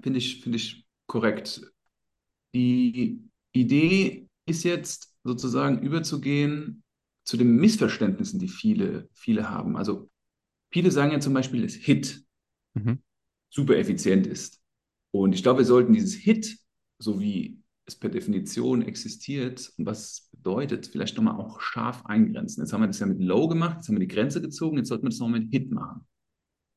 Finde 0.02 0.20
ich, 0.20 0.42
finde 0.42 0.58
ich 0.58 0.86
korrekt. 1.08 1.62
Die 2.54 3.20
Idee 3.52 4.28
ist 4.46 4.64
jetzt 4.64 5.16
sozusagen 5.24 5.82
überzugehen 5.82 6.84
zu 7.24 7.38
den 7.38 7.56
Missverständnissen, 7.56 8.40
die 8.40 8.48
viele, 8.48 9.10
viele 9.14 9.50
haben. 9.50 9.78
Also 9.78 10.10
viele 10.74 10.92
sagen 10.92 11.12
ja 11.12 11.20
zum 11.20 11.34
Beispiel, 11.34 11.62
dass 11.62 11.76
HIT 11.76 12.22
Mhm. 12.76 13.04
super 13.50 13.78
effizient 13.78 14.26
ist. 14.26 14.60
Und 15.12 15.34
ich 15.34 15.44
glaube, 15.44 15.60
wir 15.60 15.66
sollten 15.66 15.94
dieses 15.94 16.16
HIT, 16.16 16.58
so 16.98 17.22
wie 17.22 17.62
es 17.86 17.96
per 17.96 18.10
Definition 18.10 18.82
existiert 18.82 19.72
und 19.78 19.86
was 19.86 20.04
es 20.04 20.30
bedeutet, 20.32 20.88
vielleicht 20.88 21.16
nochmal 21.16 21.36
auch 21.36 21.62
scharf 21.62 22.04
eingrenzen. 22.06 22.62
Jetzt 22.64 22.74
haben 22.74 22.82
wir 22.82 22.88
das 22.88 23.00
ja 23.00 23.06
mit 23.06 23.22
Low 23.22 23.48
gemacht, 23.48 23.76
jetzt 23.78 23.90
haben 23.90 23.96
wir 23.96 24.08
die 24.08 24.14
Grenze 24.14 24.42
gezogen, 24.42 24.78
jetzt 24.78 24.88
sollten 24.88 25.04
wir 25.04 25.10
das 25.10 25.20
nochmal 25.20 25.42
mit 25.42 25.52
HIT 25.52 25.72
machen. 25.72 26.08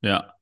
Ja. 0.02 0.34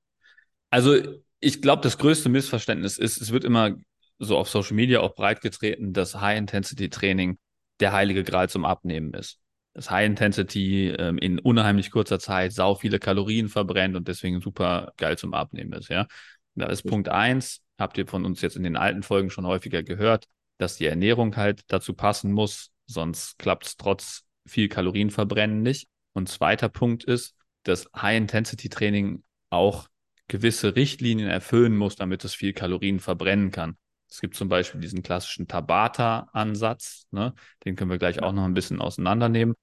Also 0.71 0.97
ich 1.39 1.63
glaube, 1.63 1.83
das 1.83 1.99
größte 1.99 2.29
Missverständnis 2.29 2.99
ist, 2.99 3.21
es 3.21 3.31
wird 3.31 3.45
immer 3.45 3.77
so 4.19 4.37
auf 4.37 4.49
Social 4.49 4.75
Media 4.75 5.01
auch 5.01 5.15
breit 5.15 5.41
getreten, 5.41 5.93
dass 5.93 6.21
High-Intensity-Training 6.21 7.39
der 7.81 7.93
heilige 7.93 8.25
Gral 8.25 8.49
zum 8.49 8.65
Abnehmen 8.65 9.13
ist. 9.15 9.39
Das 9.75 9.91
High-Intensity 9.91 10.91
ähm, 10.91 11.19
in 11.19 11.39
unheimlich 11.39 11.91
kurzer 11.91 12.19
Zeit 12.19 12.53
sau 12.53 12.75
viele 12.75 12.99
Kalorien 12.99 13.49
verbrennt 13.49 13.97
und 13.97 14.09
deswegen 14.09 14.41
super 14.41 14.93
geil 14.97 15.19
zum 15.19 15.35
Abnehmen 15.35 15.73
ist, 15.73 15.89
ja. 15.89 16.07
Da 16.55 16.67
ist 16.67 16.85
Punkt 16.85 17.09
eins, 17.09 17.63
habt 17.79 17.99
ihr 17.99 18.07
von 18.07 18.25
uns 18.25 18.41
jetzt 18.41 18.57
in 18.57 18.63
den 18.63 18.77
alten 18.77 19.03
Folgen 19.03 19.31
schon 19.31 19.47
häufiger 19.47 19.83
gehört, 19.83 20.27
dass 20.59 20.77
die 20.77 20.87
Ernährung 20.87 21.37
halt 21.37 21.63
dazu 21.67 21.95
passen 21.95 22.31
muss, 22.31 22.71
sonst 22.87 23.39
klappt 23.39 23.67
es 23.67 23.77
trotz 23.77 24.23
viel 24.47 24.69
Kalorienverbrennen 24.69 25.63
nicht. 25.63 25.89
Und 26.13 26.29
zweiter 26.29 26.69
Punkt 26.69 27.03
ist, 27.03 27.35
dass 27.65 27.89
High-Intensity-Training 27.97 29.25
auch 29.51 29.89
gewisse 30.29 30.77
Richtlinien 30.77 31.29
erfüllen 31.29 31.77
muss, 31.77 31.97
damit 31.97 32.25
es 32.25 32.35
viel 32.35 32.53
Kalorien 32.53 33.01
verbrennen 33.01 33.51
kann. 33.51 33.77
Es 34.15 34.21
gibt 34.21 34.37
zum 34.37 34.49
Beispiel 34.49 34.81
diesen 34.81 35.03
klassischen 35.03 35.49
Tabata-Ansatz, 35.49 37.09
ne? 37.11 37.35
den 37.65 37.75
können 37.75 37.91
wir 37.91 37.99
gleich 37.99 38.23
auch 38.23 38.33
noch 38.33 38.45
ein 38.45 38.55
bisschen 38.55 38.81
auseinandernehmen, 38.81 39.57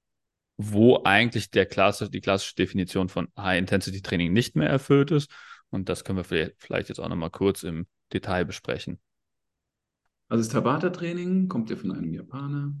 wo 0.58 1.00
eigentlich 1.04 1.50
der 1.50 1.64
Klasse, 1.64 2.10
die 2.10 2.20
klassische 2.20 2.56
Definition 2.56 3.08
von 3.08 3.28
High-Intensity-Training 3.38 4.30
nicht 4.30 4.54
mehr 4.54 4.68
erfüllt 4.68 5.10
ist. 5.10 5.30
Und 5.70 5.88
das 5.88 6.04
können 6.04 6.18
wir 6.18 6.24
vielleicht, 6.24 6.56
vielleicht 6.58 6.90
jetzt 6.90 6.98
auch 6.98 7.08
noch 7.08 7.16
mal 7.16 7.30
kurz 7.30 7.62
im 7.62 7.86
Detail 8.12 8.44
besprechen. 8.44 9.00
Also 10.28 10.44
das 10.44 10.52
Tabata-Training 10.52 11.48
kommt 11.48 11.70
ja 11.70 11.76
von 11.76 11.92
einem 11.92 12.12
Japaner, 12.12 12.74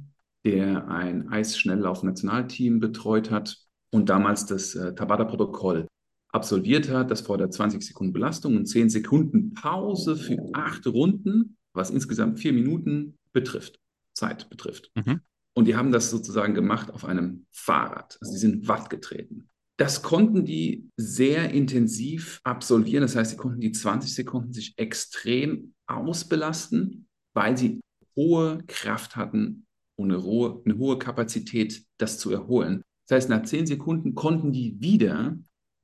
der 0.44 0.88
ein 0.88 1.30
Eisschnelllauf-Nationalteam 1.30 2.80
betreut 2.80 3.30
hat 3.30 3.56
und 3.88 4.10
damals 4.10 4.44
das 4.44 4.74
äh, 4.74 4.94
Tabata-Protokoll 4.94 5.88
absolviert 6.32 6.90
hat. 6.90 7.10
Das 7.10 7.22
fordert 7.22 7.54
20 7.54 7.82
Sekunden 7.82 8.12
Belastung 8.12 8.56
und 8.56 8.66
10 8.66 8.90
Sekunden 8.90 9.54
Pause 9.54 10.16
für 10.16 10.36
acht 10.52 10.86
Runden, 10.86 11.56
was 11.72 11.90
insgesamt 11.90 12.40
vier 12.40 12.52
Minuten 12.52 13.18
betrifft, 13.32 13.80
Zeit 14.12 14.48
betrifft. 14.50 14.90
Mhm. 14.94 15.20
Und 15.54 15.66
die 15.66 15.76
haben 15.76 15.92
das 15.92 16.10
sozusagen 16.10 16.54
gemacht 16.54 16.90
auf 16.90 17.04
einem 17.04 17.46
Fahrrad. 17.50 18.16
Also 18.20 18.32
die 18.32 18.38
sind 18.38 18.68
Watt 18.68 18.90
getreten. 18.90 19.48
Das 19.78 20.02
konnten 20.02 20.44
die 20.44 20.88
sehr 20.96 21.50
intensiv 21.50 22.40
absolvieren. 22.44 23.02
Das 23.02 23.16
heißt, 23.16 23.32
sie 23.32 23.36
konnten 23.36 23.60
die 23.60 23.72
20 23.72 24.14
Sekunden 24.14 24.52
sich 24.52 24.74
extrem 24.76 25.74
ausbelasten, 25.86 27.08
weil 27.34 27.56
sie 27.56 27.80
hohe 28.16 28.62
Kraft 28.66 29.16
hatten 29.16 29.66
und 29.96 30.10
eine 30.10 30.22
hohe, 30.22 30.62
eine 30.64 30.78
hohe 30.78 30.98
Kapazität, 30.98 31.84
das 31.98 32.18
zu 32.18 32.30
erholen. 32.30 32.82
Das 33.08 33.16
heißt, 33.16 33.30
nach 33.30 33.42
10 33.42 33.66
Sekunden 33.66 34.14
konnten 34.14 34.52
die 34.52 34.80
wieder 34.80 35.36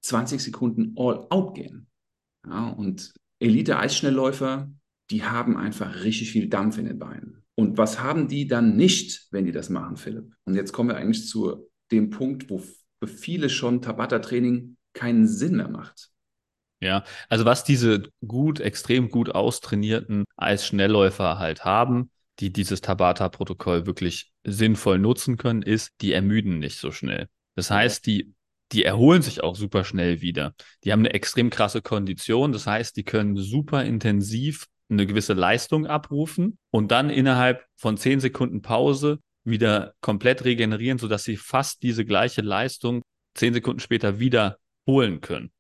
20 0.02 0.40
Sekunden 0.40 0.94
all 0.96 1.26
out 1.30 1.54
gehen. 1.54 1.88
Ja, 2.46 2.68
und 2.68 3.12
Elite-Eisschnellläufer 3.40 4.70
die 5.10 5.24
haben 5.24 5.56
einfach 5.56 6.04
richtig 6.04 6.30
viel 6.30 6.48
Dampf 6.48 6.78
in 6.78 6.86
den 6.86 6.98
Beinen. 6.98 7.42
Und 7.54 7.76
was 7.76 8.00
haben 8.00 8.28
die 8.28 8.46
dann 8.46 8.76
nicht, 8.76 9.26
wenn 9.30 9.44
die 9.44 9.52
das 9.52 9.68
machen, 9.68 9.96
Philipp? 9.96 10.32
Und 10.44 10.54
jetzt 10.54 10.72
kommen 10.72 10.90
wir 10.90 10.96
eigentlich 10.96 11.26
zu 11.26 11.68
dem 11.90 12.10
Punkt, 12.10 12.50
wo 12.50 12.58
für 12.58 13.08
viele 13.08 13.48
schon 13.48 13.82
Tabata-Training 13.82 14.76
keinen 14.92 15.26
Sinn 15.26 15.56
mehr 15.56 15.68
macht. 15.68 16.10
Ja, 16.80 17.04
also 17.28 17.44
was 17.44 17.64
diese 17.64 18.04
gut, 18.24 18.60
extrem 18.60 19.10
gut 19.10 19.30
austrainierten 19.30 20.24
Eisschnellläufer 20.36 21.38
halt 21.38 21.64
haben, 21.64 22.10
die 22.38 22.52
dieses 22.52 22.80
Tabata-Protokoll 22.80 23.86
wirklich 23.86 24.32
sinnvoll 24.44 24.98
nutzen 24.98 25.36
können, 25.36 25.62
ist, 25.62 25.90
die 26.00 26.12
ermüden 26.12 26.60
nicht 26.60 26.78
so 26.78 26.92
schnell. 26.92 27.28
Das 27.56 27.70
heißt, 27.72 28.06
die, 28.06 28.34
die 28.70 28.84
erholen 28.84 29.22
sich 29.22 29.42
auch 29.42 29.56
super 29.56 29.82
schnell 29.82 30.20
wieder. 30.20 30.54
Die 30.84 30.92
haben 30.92 31.00
eine 31.00 31.14
extrem 31.14 31.50
krasse 31.50 31.82
Kondition. 31.82 32.52
Das 32.52 32.68
heißt, 32.68 32.96
die 32.96 33.04
können 33.04 33.36
super 33.36 33.84
intensiv 33.84 34.66
eine 34.90 35.06
gewisse 35.06 35.34
Leistung 35.34 35.86
abrufen 35.86 36.58
und 36.70 36.90
dann 36.90 37.10
innerhalb 37.10 37.64
von 37.76 37.96
zehn 37.96 38.20
Sekunden 38.20 38.62
Pause 38.62 39.18
wieder 39.44 39.94
komplett 40.00 40.44
regenerieren, 40.44 40.98
sodass 40.98 41.24
sie 41.24 41.36
fast 41.36 41.82
diese 41.82 42.04
gleiche 42.04 42.42
Leistung 42.42 43.02
zehn 43.34 43.54
Sekunden 43.54 43.80
später 43.80 44.18
wieder 44.18 44.58
holen 44.86 45.20
können. 45.20 45.50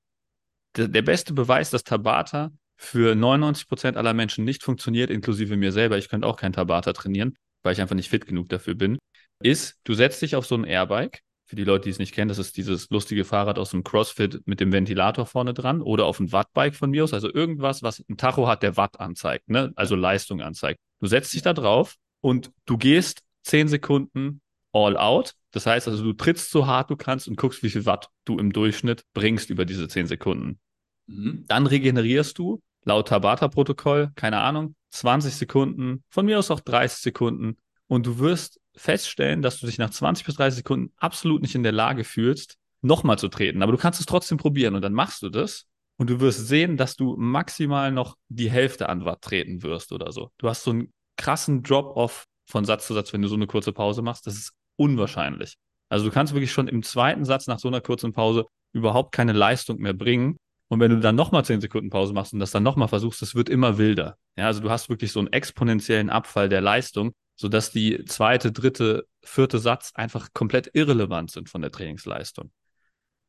Der, 0.76 0.88
der 0.88 1.02
beste 1.02 1.32
Beweis, 1.32 1.70
dass 1.70 1.84
Tabata 1.84 2.50
für 2.76 3.14
99 3.14 3.68
Prozent 3.68 3.96
aller 3.96 4.14
Menschen 4.14 4.44
nicht 4.44 4.62
funktioniert, 4.62 5.10
inklusive 5.10 5.56
mir 5.56 5.72
selber, 5.72 5.98
ich 5.98 6.08
könnte 6.08 6.26
auch 6.26 6.36
kein 6.36 6.52
Tabata 6.52 6.92
trainieren, 6.92 7.36
weil 7.62 7.72
ich 7.72 7.80
einfach 7.80 7.96
nicht 7.96 8.08
fit 8.08 8.26
genug 8.26 8.48
dafür 8.48 8.74
bin, 8.74 8.98
ist, 9.42 9.78
du 9.84 9.94
setzt 9.94 10.22
dich 10.22 10.36
auf 10.36 10.46
so 10.46 10.54
ein 10.54 10.64
Airbike. 10.64 11.20
Für 11.48 11.56
die 11.56 11.64
Leute, 11.64 11.84
die 11.84 11.90
es 11.90 11.98
nicht 11.98 12.14
kennen, 12.14 12.28
das 12.28 12.36
ist 12.36 12.58
dieses 12.58 12.90
lustige 12.90 13.24
Fahrrad 13.24 13.58
aus 13.58 13.70
dem 13.70 13.82
CrossFit 13.82 14.46
mit 14.46 14.60
dem 14.60 14.70
Ventilator 14.70 15.24
vorne 15.24 15.54
dran 15.54 15.80
oder 15.80 16.04
auf 16.04 16.20
ein 16.20 16.30
Wattbike 16.30 16.74
von 16.74 16.90
mir 16.90 17.04
aus, 17.04 17.14
also 17.14 17.32
irgendwas, 17.32 17.82
was 17.82 18.04
ein 18.06 18.18
Tacho 18.18 18.46
hat, 18.46 18.62
der 18.62 18.76
Watt 18.76 19.00
anzeigt, 19.00 19.48
ne? 19.48 19.72
also 19.74 19.96
Leistung 19.96 20.42
anzeigt. 20.42 20.78
Du 21.00 21.06
setzt 21.06 21.32
dich 21.32 21.40
da 21.40 21.54
drauf 21.54 21.96
und 22.20 22.52
du 22.66 22.76
gehst 22.76 23.22
10 23.44 23.68
Sekunden 23.68 24.42
all 24.72 24.98
out. 24.98 25.32
Das 25.52 25.64
heißt 25.64 25.88
also, 25.88 26.04
du 26.04 26.12
trittst 26.12 26.50
so 26.50 26.66
hart 26.66 26.90
du 26.90 26.96
kannst 26.96 27.28
und 27.28 27.36
guckst, 27.36 27.62
wie 27.62 27.70
viel 27.70 27.86
Watt 27.86 28.10
du 28.26 28.38
im 28.38 28.52
Durchschnitt 28.52 29.04
bringst 29.14 29.48
über 29.48 29.64
diese 29.64 29.88
10 29.88 30.06
Sekunden. 30.06 30.58
Mhm. 31.06 31.46
Dann 31.48 31.66
regenerierst 31.66 32.36
du 32.36 32.60
laut 32.84 33.08
Tabata-Protokoll, 33.08 34.10
keine 34.16 34.40
Ahnung, 34.40 34.74
20 34.90 35.34
Sekunden, 35.34 36.04
von 36.10 36.26
mir 36.26 36.38
aus 36.38 36.50
auch 36.50 36.60
30 36.60 36.98
Sekunden. 36.98 37.56
Und 37.86 38.06
du 38.06 38.18
wirst 38.18 38.57
feststellen, 38.78 39.42
dass 39.42 39.60
du 39.60 39.66
dich 39.66 39.78
nach 39.78 39.90
20 39.90 40.24
bis 40.24 40.36
30 40.36 40.58
Sekunden 40.58 40.92
absolut 40.96 41.42
nicht 41.42 41.54
in 41.54 41.62
der 41.62 41.72
Lage 41.72 42.04
fühlst, 42.04 42.56
nochmal 42.80 43.18
zu 43.18 43.28
treten. 43.28 43.62
Aber 43.62 43.72
du 43.72 43.78
kannst 43.78 44.00
es 44.00 44.06
trotzdem 44.06 44.38
probieren 44.38 44.74
und 44.74 44.82
dann 44.82 44.94
machst 44.94 45.22
du 45.22 45.28
das. 45.28 45.66
Und 45.96 46.10
du 46.10 46.20
wirst 46.20 46.46
sehen, 46.46 46.76
dass 46.76 46.94
du 46.94 47.16
maximal 47.16 47.90
noch 47.90 48.16
die 48.28 48.50
Hälfte 48.50 48.88
an 48.88 49.04
Watt 49.04 49.20
treten 49.20 49.64
wirst 49.64 49.90
oder 49.92 50.12
so. 50.12 50.30
Du 50.38 50.48
hast 50.48 50.62
so 50.62 50.70
einen 50.70 50.92
krassen 51.16 51.64
Drop-off 51.64 52.26
von 52.46 52.64
Satz 52.64 52.86
zu 52.86 52.94
Satz, 52.94 53.12
wenn 53.12 53.20
du 53.20 53.28
so 53.28 53.34
eine 53.34 53.48
kurze 53.48 53.72
Pause 53.72 54.00
machst, 54.00 54.26
das 54.26 54.34
ist 54.34 54.52
unwahrscheinlich. 54.76 55.56
Also 55.88 56.04
du 56.06 56.12
kannst 56.12 56.34
wirklich 56.34 56.52
schon 56.52 56.68
im 56.68 56.82
zweiten 56.82 57.24
Satz 57.24 57.46
nach 57.48 57.58
so 57.58 57.68
einer 57.68 57.80
kurzen 57.80 58.12
Pause 58.12 58.46
überhaupt 58.72 59.12
keine 59.12 59.32
Leistung 59.32 59.78
mehr 59.78 59.92
bringen. 59.92 60.36
Und 60.68 60.80
wenn 60.80 60.90
du 60.90 61.00
dann 61.00 61.16
nochmal 61.16 61.44
zehn 61.44 61.60
Sekunden 61.60 61.90
Pause 61.90 62.12
machst 62.12 62.32
und 62.32 62.38
das 62.38 62.50
dann 62.50 62.62
nochmal 62.62 62.88
versuchst, 62.88 63.20
das 63.22 63.34
wird 63.34 63.48
immer 63.48 63.78
wilder. 63.78 64.16
Ja, 64.36 64.46
also 64.46 64.60
du 64.60 64.70
hast 64.70 64.88
wirklich 64.88 65.12
so 65.12 65.18
einen 65.18 65.32
exponentiellen 65.32 66.10
Abfall 66.10 66.48
der 66.48 66.60
Leistung, 66.60 67.12
sodass 67.38 67.70
die 67.70 68.04
zweite, 68.04 68.52
dritte, 68.52 69.06
vierte 69.22 69.58
Satz 69.58 69.92
einfach 69.94 70.32
komplett 70.34 70.70
irrelevant 70.74 71.30
sind 71.30 71.48
von 71.48 71.62
der 71.62 71.70
Trainingsleistung. 71.70 72.50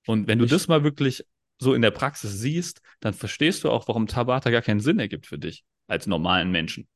Und 0.07 0.27
wenn 0.27 0.39
du 0.39 0.45
ich 0.45 0.51
das 0.51 0.67
mal 0.67 0.83
wirklich 0.83 1.23
so 1.59 1.73
in 1.73 1.81
der 1.81 1.91
Praxis 1.91 2.39
siehst, 2.39 2.81
dann 3.01 3.13
verstehst 3.13 3.63
du 3.63 3.69
auch, 3.69 3.87
warum 3.87 4.07
Tabata 4.07 4.49
gar 4.49 4.63
keinen 4.63 4.79
Sinn 4.79 4.97
ergibt 4.99 5.27
für 5.27 5.37
dich 5.37 5.63
als 5.87 6.07
normalen 6.07 6.51
Menschen. 6.51 6.87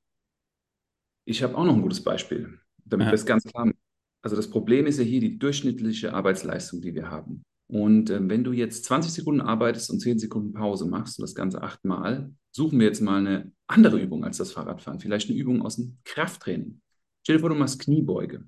Ich 1.26 1.44
habe 1.44 1.56
auch 1.56 1.66
noch 1.66 1.76
ein 1.76 1.82
gutes 1.82 2.04
Beispiel, 2.04 2.60
damit 2.84 3.06
ja. 3.06 3.12
das 3.12 3.26
ganz 3.26 3.44
klar 3.44 3.72
Also 4.22 4.36
das 4.36 4.50
Problem 4.50 4.88
ist 4.88 4.98
ja 4.98 5.04
hier 5.04 5.22
die 5.22 5.38
durchschnittliche 5.38 6.14
Arbeitsleistung, 6.14 6.82
die 6.82 6.96
wir 6.96 7.10
haben. 7.10 7.44
Und 7.68 8.10
äh, 8.10 8.20
wenn 8.28 8.44
du 8.44 8.54
jetzt 8.54 8.86
20 8.86 9.12
Sekunden 9.12 9.42
arbeitest 9.42 9.90
und 9.92 10.00
10 10.00 10.20
Sekunden 10.20 10.54
Pause 10.54 10.88
machst 10.88 11.20
und 11.20 11.24
das 11.24 11.36
Ganze 11.36 11.62
achtmal, 11.62 12.34
suchen 12.52 12.80
wir 12.80 12.88
jetzt 12.88 13.02
mal 13.02 13.20
eine 13.20 13.52
andere 13.68 14.00
Übung 14.00 14.24
als 14.24 14.38
das 14.38 14.52
Fahrradfahren. 14.52 15.00
Vielleicht 15.00 15.30
eine 15.30 15.38
Übung 15.38 15.62
aus 15.62 15.76
dem 15.76 15.98
Krafttraining. 16.04 16.82
Stell 17.24 17.38
dir 17.38 17.40
vor, 17.40 17.50
du 17.50 17.56
machst 17.56 17.80
Kniebeuge 17.80 18.44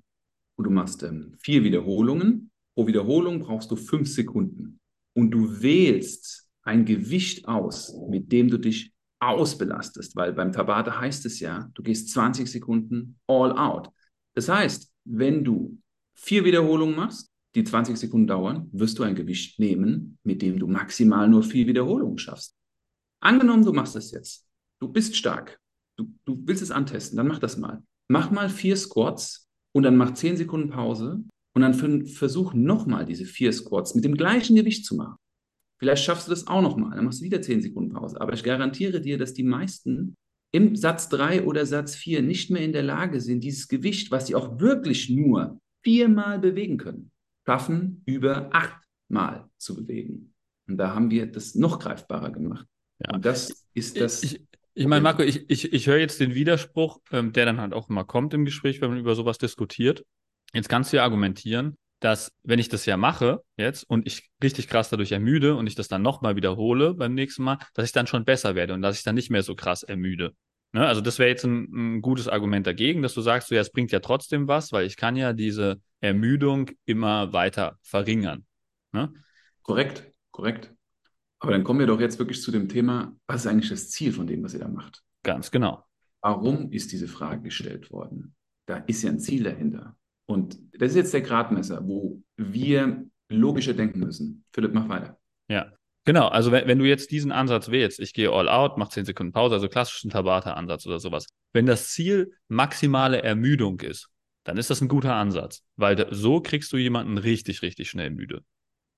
und 0.56 0.64
du 0.64 0.70
machst 0.70 1.02
ähm, 1.02 1.34
vier 1.38 1.64
Wiederholungen. 1.64 2.50
Pro 2.74 2.86
Wiederholung 2.86 3.40
brauchst 3.40 3.70
du 3.70 3.76
fünf 3.76 4.08
Sekunden. 4.08 4.80
Und 5.14 5.30
du 5.30 5.62
wählst 5.62 6.46
ein 6.62 6.84
Gewicht 6.84 7.48
aus, 7.48 7.96
mit 8.10 8.30
dem 8.32 8.48
du 8.48 8.58
dich 8.58 8.92
ausbelastest, 9.18 10.14
weil 10.14 10.34
beim 10.34 10.52
Tabata 10.52 11.00
heißt 11.00 11.24
es 11.24 11.40
ja, 11.40 11.70
du 11.72 11.82
gehst 11.82 12.10
20 12.10 12.46
Sekunden 12.50 13.18
all 13.26 13.52
out. 13.56 13.88
Das 14.34 14.50
heißt, 14.50 14.92
wenn 15.04 15.42
du 15.42 15.80
vier 16.12 16.44
Wiederholungen 16.44 16.96
machst, 16.96 17.30
die 17.54 17.64
20 17.64 17.96
Sekunden 17.96 18.26
dauern, 18.26 18.68
wirst 18.72 18.98
du 18.98 19.04
ein 19.04 19.14
Gewicht 19.14 19.58
nehmen, 19.58 20.18
mit 20.22 20.42
dem 20.42 20.58
du 20.58 20.66
maximal 20.66 21.26
nur 21.28 21.42
vier 21.42 21.66
Wiederholungen 21.66 22.18
schaffst. 22.18 22.54
Angenommen, 23.20 23.64
du 23.64 23.72
machst 23.72 23.96
das 23.96 24.10
jetzt. 24.10 24.46
Du 24.78 24.88
bist 24.88 25.16
stark. 25.16 25.58
Du, 25.96 26.12
du 26.26 26.38
willst 26.44 26.62
es 26.62 26.70
antesten, 26.70 27.16
dann 27.16 27.26
mach 27.26 27.38
das 27.38 27.56
mal. 27.56 27.82
Mach 28.08 28.30
mal 28.30 28.48
vier 28.48 28.76
Squats 28.76 29.48
und 29.74 29.82
dann 29.82 29.96
mach 29.96 30.14
10 30.14 30.36
Sekunden 30.36 30.70
Pause 30.70 31.24
und 31.54 31.62
dann 31.62 32.06
versuch 32.06 32.54
nochmal 32.54 33.04
diese 33.04 33.24
vier 33.24 33.52
Squats 33.52 33.94
mit 33.94 34.04
dem 34.04 34.14
gleichen 34.14 34.56
Gewicht 34.56 34.84
zu 34.84 34.96
machen. 34.96 35.16
Vielleicht 35.78 36.04
schaffst 36.04 36.26
du 36.26 36.30
das 36.30 36.46
auch 36.46 36.62
nochmal, 36.62 36.96
dann 36.96 37.04
machst 37.04 37.20
du 37.20 37.24
wieder 37.24 37.42
10 37.42 37.62
Sekunden 37.62 37.92
Pause. 37.92 38.20
Aber 38.20 38.32
ich 38.32 38.42
garantiere 38.42 39.00
dir, 39.00 39.18
dass 39.18 39.34
die 39.34 39.42
meisten 39.42 40.14
im 40.52 40.76
Satz 40.76 41.08
3 41.10 41.44
oder 41.44 41.66
Satz 41.66 41.94
4 41.94 42.22
nicht 42.22 42.50
mehr 42.50 42.62
in 42.62 42.72
der 42.72 42.82
Lage 42.82 43.20
sind, 43.20 43.44
dieses 43.44 43.68
Gewicht, 43.68 44.10
was 44.10 44.26
sie 44.26 44.34
auch 44.34 44.58
wirklich 44.58 45.10
nur 45.10 45.60
viermal 45.84 46.38
bewegen 46.38 46.78
können, 46.78 47.10
schaffen, 47.46 48.02
über 48.06 48.50
achtmal 48.52 49.48
zu 49.58 49.76
bewegen. 49.76 50.34
Und 50.68 50.78
da 50.78 50.94
haben 50.94 51.10
wir 51.10 51.26
das 51.26 51.54
noch 51.54 51.78
greifbarer 51.78 52.30
gemacht. 52.30 52.66
Ja. 53.04 53.14
Und 53.14 53.24
das 53.24 53.66
ist 53.74 54.00
das. 54.00 54.22
Ich, 54.22 54.40
ich 54.78 54.86
meine, 54.86 55.00
Marco, 55.00 55.22
ich, 55.22 55.48
ich, 55.48 55.72
ich 55.72 55.86
höre 55.86 55.96
jetzt 55.96 56.20
den 56.20 56.34
Widerspruch, 56.34 57.00
ähm, 57.10 57.32
der 57.32 57.46
dann 57.46 57.60
halt 57.60 57.72
auch 57.72 57.88
immer 57.88 58.04
kommt 58.04 58.34
im 58.34 58.44
Gespräch, 58.44 58.82
wenn 58.82 58.90
man 58.90 58.98
über 58.98 59.14
sowas 59.14 59.38
diskutiert. 59.38 60.04
Jetzt 60.52 60.68
kannst 60.68 60.92
du 60.92 60.98
ja 60.98 61.02
argumentieren, 61.02 61.78
dass 62.00 62.30
wenn 62.42 62.58
ich 62.58 62.68
das 62.68 62.84
ja 62.84 62.98
mache 62.98 63.42
jetzt 63.56 63.84
und 63.88 64.06
ich 64.06 64.28
richtig 64.42 64.68
krass 64.68 64.90
dadurch 64.90 65.12
ermüde 65.12 65.56
und 65.56 65.66
ich 65.66 65.76
das 65.76 65.88
dann 65.88 66.02
nochmal 66.02 66.36
wiederhole 66.36 66.92
beim 66.92 67.14
nächsten 67.14 67.42
Mal, 67.42 67.58
dass 67.72 67.86
ich 67.86 67.92
dann 67.92 68.06
schon 68.06 68.26
besser 68.26 68.54
werde 68.54 68.74
und 68.74 68.82
dass 68.82 68.98
ich 68.98 69.02
dann 69.02 69.14
nicht 69.14 69.30
mehr 69.30 69.42
so 69.42 69.54
krass 69.54 69.82
ermüde. 69.82 70.34
Ne? 70.72 70.86
Also 70.86 71.00
das 71.00 71.18
wäre 71.18 71.30
jetzt 71.30 71.44
ein, 71.44 71.68
ein, 71.72 72.02
gutes 72.02 72.28
Argument 72.28 72.66
dagegen, 72.66 73.00
dass 73.00 73.14
du 73.14 73.22
sagst, 73.22 73.48
so, 73.48 73.54
ja, 73.54 73.62
es 73.62 73.72
bringt 73.72 73.92
ja 73.92 74.00
trotzdem 74.00 74.46
was, 74.46 74.72
weil 74.72 74.84
ich 74.84 74.98
kann 74.98 75.16
ja 75.16 75.32
diese 75.32 75.80
Ermüdung 76.00 76.70
immer 76.84 77.32
weiter 77.32 77.78
verringern. 77.80 78.44
Ne? 78.92 79.10
Korrekt, 79.62 80.12
korrekt. 80.32 80.75
Aber 81.46 81.52
dann 81.52 81.62
kommen 81.62 81.78
wir 81.78 81.86
doch 81.86 82.00
jetzt 82.00 82.18
wirklich 82.18 82.42
zu 82.42 82.50
dem 82.50 82.68
Thema, 82.68 83.16
was 83.28 83.42
ist 83.42 83.46
eigentlich 83.46 83.70
das 83.70 83.88
Ziel 83.88 84.12
von 84.12 84.26
dem, 84.26 84.42
was 84.42 84.52
ihr 84.52 84.58
da 84.58 84.66
macht? 84.66 85.04
Ganz 85.22 85.52
genau. 85.52 85.84
Warum 86.20 86.72
ist 86.72 86.90
diese 86.90 87.06
Frage 87.06 87.42
gestellt 87.42 87.92
worden? 87.92 88.34
Da 88.66 88.78
ist 88.78 89.04
ja 89.04 89.10
ein 89.10 89.20
Ziel 89.20 89.44
dahinter. 89.44 89.96
Und 90.28 90.58
das 90.72 90.90
ist 90.90 90.96
jetzt 90.96 91.14
der 91.14 91.20
Gradmesser, 91.20 91.86
wo 91.86 92.20
wir 92.36 93.06
logischer 93.28 93.74
denken 93.74 94.00
müssen. 94.00 94.44
Philipp, 94.52 94.74
mach 94.74 94.88
weiter. 94.88 95.20
Ja, 95.48 95.72
genau. 96.04 96.26
Also 96.26 96.50
wenn, 96.50 96.66
wenn 96.66 96.80
du 96.80 96.84
jetzt 96.84 97.12
diesen 97.12 97.30
Ansatz 97.30 97.70
wählst, 97.70 98.00
ich 98.00 98.12
gehe 98.12 98.32
all 98.32 98.48
out, 98.48 98.76
mach 98.76 98.88
10 98.88 99.04
Sekunden 99.04 99.32
Pause, 99.32 99.54
also 99.54 99.68
klassischen 99.68 100.10
Tabata-Ansatz 100.10 100.84
oder 100.84 100.98
sowas. 100.98 101.28
Wenn 101.52 101.66
das 101.66 101.90
Ziel 101.90 102.32
maximale 102.48 103.22
Ermüdung 103.22 103.78
ist, 103.82 104.08
dann 104.42 104.56
ist 104.56 104.68
das 104.68 104.80
ein 104.80 104.88
guter 104.88 105.14
Ansatz, 105.14 105.62
weil 105.76 106.08
so 106.12 106.40
kriegst 106.40 106.72
du 106.72 106.76
jemanden 106.76 107.18
richtig, 107.18 107.62
richtig 107.62 107.88
schnell 107.88 108.10
müde. 108.10 108.42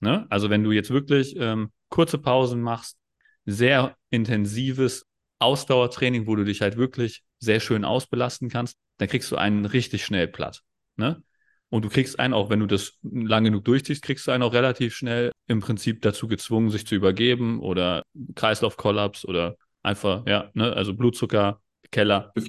Ne? 0.00 0.26
Also 0.30 0.50
wenn 0.50 0.64
du 0.64 0.72
jetzt 0.72 0.90
wirklich 0.90 1.34
ähm, 1.38 1.70
kurze 1.88 2.18
Pausen 2.18 2.60
machst, 2.60 2.96
sehr 3.44 3.96
intensives 4.10 5.06
Ausdauertraining, 5.38 6.26
wo 6.26 6.36
du 6.36 6.44
dich 6.44 6.60
halt 6.60 6.76
wirklich 6.76 7.22
sehr 7.38 7.60
schön 7.60 7.84
ausbelasten 7.84 8.48
kannst, 8.48 8.76
dann 8.98 9.08
kriegst 9.08 9.30
du 9.30 9.36
einen 9.36 9.64
richtig 9.64 10.04
schnell 10.04 10.28
platt. 10.28 10.62
Ne? 10.96 11.22
Und 11.70 11.84
du 11.84 11.88
kriegst 11.88 12.18
einen 12.18 12.34
auch, 12.34 12.50
wenn 12.50 12.60
du 12.60 12.66
das 12.66 12.98
lang 13.02 13.44
genug 13.44 13.64
durchziehst, 13.64 14.02
kriegst 14.02 14.26
du 14.26 14.32
einen 14.32 14.42
auch 14.42 14.54
relativ 14.54 14.94
schnell 14.94 15.32
im 15.46 15.60
Prinzip 15.60 16.02
dazu 16.02 16.26
gezwungen, 16.26 16.70
sich 16.70 16.86
zu 16.86 16.94
übergeben 16.94 17.60
oder 17.60 18.02
Kreislaufkollaps 18.34 19.24
oder 19.24 19.56
einfach, 19.82 20.26
ja, 20.26 20.50
ne, 20.54 20.72
also 20.72 20.94
Blutzucker, 20.94 21.60
Keller. 21.90 22.32
Für, 22.36 22.44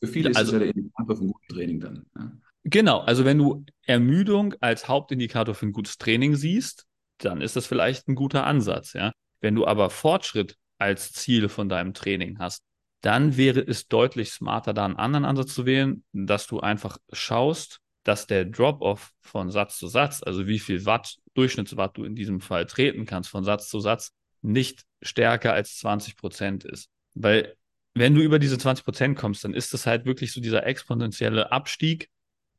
für 0.00 0.06
viele 0.06 0.30
ist 0.30 0.36
also, 0.36 0.52
das 0.52 0.60
ja 0.60 0.66
der 0.66 0.76
Indikator 0.76 1.20
ein 1.20 1.26
gutes 1.32 1.48
Training 1.48 1.80
dann. 1.80 2.06
Ja. 2.16 2.32
Genau, 2.64 3.00
also 3.00 3.24
wenn 3.24 3.38
du 3.38 3.64
Ermüdung 3.84 4.54
als 4.60 4.88
Hauptindikator 4.88 5.54
für 5.54 5.66
ein 5.66 5.72
gutes 5.72 5.98
Training 5.98 6.34
siehst, 6.34 6.86
dann 7.18 7.40
ist 7.40 7.56
das 7.56 7.66
vielleicht 7.66 8.08
ein 8.08 8.14
guter 8.14 8.46
Ansatz, 8.46 8.94
ja. 8.94 9.12
Wenn 9.40 9.54
du 9.54 9.66
aber 9.66 9.90
Fortschritt 9.90 10.56
als 10.78 11.12
Ziel 11.12 11.48
von 11.50 11.68
deinem 11.68 11.92
Training 11.92 12.38
hast, 12.38 12.62
dann 13.02 13.36
wäre 13.36 13.60
es 13.60 13.86
deutlich 13.88 14.32
smarter, 14.32 14.72
da 14.72 14.86
einen 14.86 14.96
anderen 14.96 15.26
Ansatz 15.26 15.52
zu 15.54 15.66
wählen, 15.66 16.04
dass 16.12 16.46
du 16.46 16.60
einfach 16.60 16.96
schaust, 17.12 17.80
dass 18.02 18.26
der 18.26 18.46
Drop-off 18.46 19.12
von 19.20 19.50
Satz 19.50 19.78
zu 19.78 19.86
Satz, 19.86 20.22
also 20.22 20.46
wie 20.46 20.58
viel 20.58 20.86
Watt, 20.86 21.16
Durchschnittswatt 21.34 21.96
du 21.98 22.04
in 22.04 22.14
diesem 22.14 22.40
Fall 22.40 22.64
treten 22.64 23.04
kannst 23.04 23.28
von 23.28 23.44
Satz 23.44 23.68
zu 23.68 23.80
Satz, 23.80 24.12
nicht 24.40 24.84
stärker 25.02 25.52
als 25.52 25.76
20 25.78 26.16
Prozent 26.16 26.64
ist. 26.64 26.88
Weil 27.12 27.56
wenn 27.92 28.14
du 28.14 28.22
über 28.22 28.38
diese 28.38 28.56
20 28.56 28.84
Prozent 28.84 29.18
kommst, 29.18 29.44
dann 29.44 29.52
ist 29.52 29.74
das 29.74 29.86
halt 29.86 30.06
wirklich 30.06 30.32
so 30.32 30.40
dieser 30.40 30.66
exponentielle 30.66 31.52
Abstieg 31.52 32.08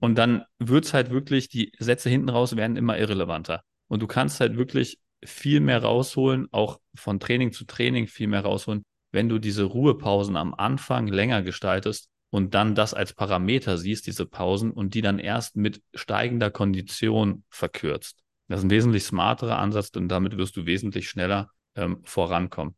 und 0.05 0.15
dann 0.15 0.43
wird 0.59 0.85
es 0.85 0.93
halt 0.93 1.09
wirklich, 1.09 1.49
die 1.49 1.71
Sätze 1.79 2.11
hinten 2.11 2.29
raus 2.29 2.55
werden 2.55 2.77
immer 2.77 2.99
irrelevanter. 2.99 3.63
Und 3.87 4.03
du 4.03 4.07
kannst 4.07 4.39
halt 4.39 4.55
wirklich 4.55 4.99
viel 5.23 5.59
mehr 5.59 5.81
rausholen, 5.81 6.47
auch 6.51 6.79
von 6.95 7.19
Training 7.19 7.51
zu 7.51 7.65
Training 7.65 8.05
viel 8.05 8.27
mehr 8.27 8.41
rausholen, 8.41 8.83
wenn 9.11 9.29
du 9.29 9.39
diese 9.39 9.63
Ruhepausen 9.63 10.37
am 10.37 10.53
Anfang 10.53 11.07
länger 11.07 11.41
gestaltest 11.41 12.09
und 12.29 12.53
dann 12.53 12.75
das 12.75 12.93
als 12.93 13.13
Parameter 13.13 13.79
siehst, 13.79 14.05
diese 14.05 14.27
Pausen, 14.27 14.69
und 14.69 14.93
die 14.93 15.01
dann 15.01 15.17
erst 15.17 15.55
mit 15.55 15.81
steigender 15.95 16.51
Kondition 16.51 17.43
verkürzt. 17.49 18.19
Das 18.47 18.59
ist 18.59 18.65
ein 18.65 18.69
wesentlich 18.69 19.05
smarterer 19.05 19.57
Ansatz 19.57 19.89
und 19.95 20.07
damit 20.07 20.37
wirst 20.37 20.55
du 20.55 20.67
wesentlich 20.67 21.09
schneller 21.09 21.49
ähm, 21.73 22.01
vorankommen. 22.03 22.75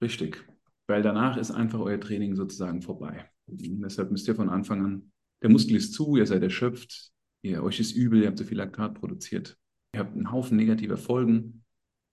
Richtig, 0.00 0.42
weil 0.86 1.02
danach 1.02 1.36
ist 1.36 1.50
einfach 1.50 1.80
euer 1.80 2.00
Training 2.00 2.36
sozusagen 2.36 2.80
vorbei. 2.80 3.28
Und 3.46 3.60
deshalb 3.82 4.10
müsst 4.10 4.26
ihr 4.28 4.34
von 4.34 4.48
Anfang 4.48 4.82
an, 4.82 5.12
der 5.44 5.50
Muskel 5.50 5.76
ist 5.76 5.92
zu, 5.92 6.16
ihr 6.16 6.26
seid 6.26 6.42
erschöpft, 6.42 7.10
ihr, 7.42 7.62
euch 7.62 7.78
ist 7.78 7.92
übel, 7.92 8.22
ihr 8.22 8.28
habt 8.28 8.38
zu 8.38 8.44
viel 8.44 8.56
Laktat 8.56 8.94
produziert. 8.94 9.58
Ihr 9.92 10.00
habt 10.00 10.14
einen 10.14 10.32
Haufen 10.32 10.56
negativer 10.56 10.96
Folgen 10.96 11.64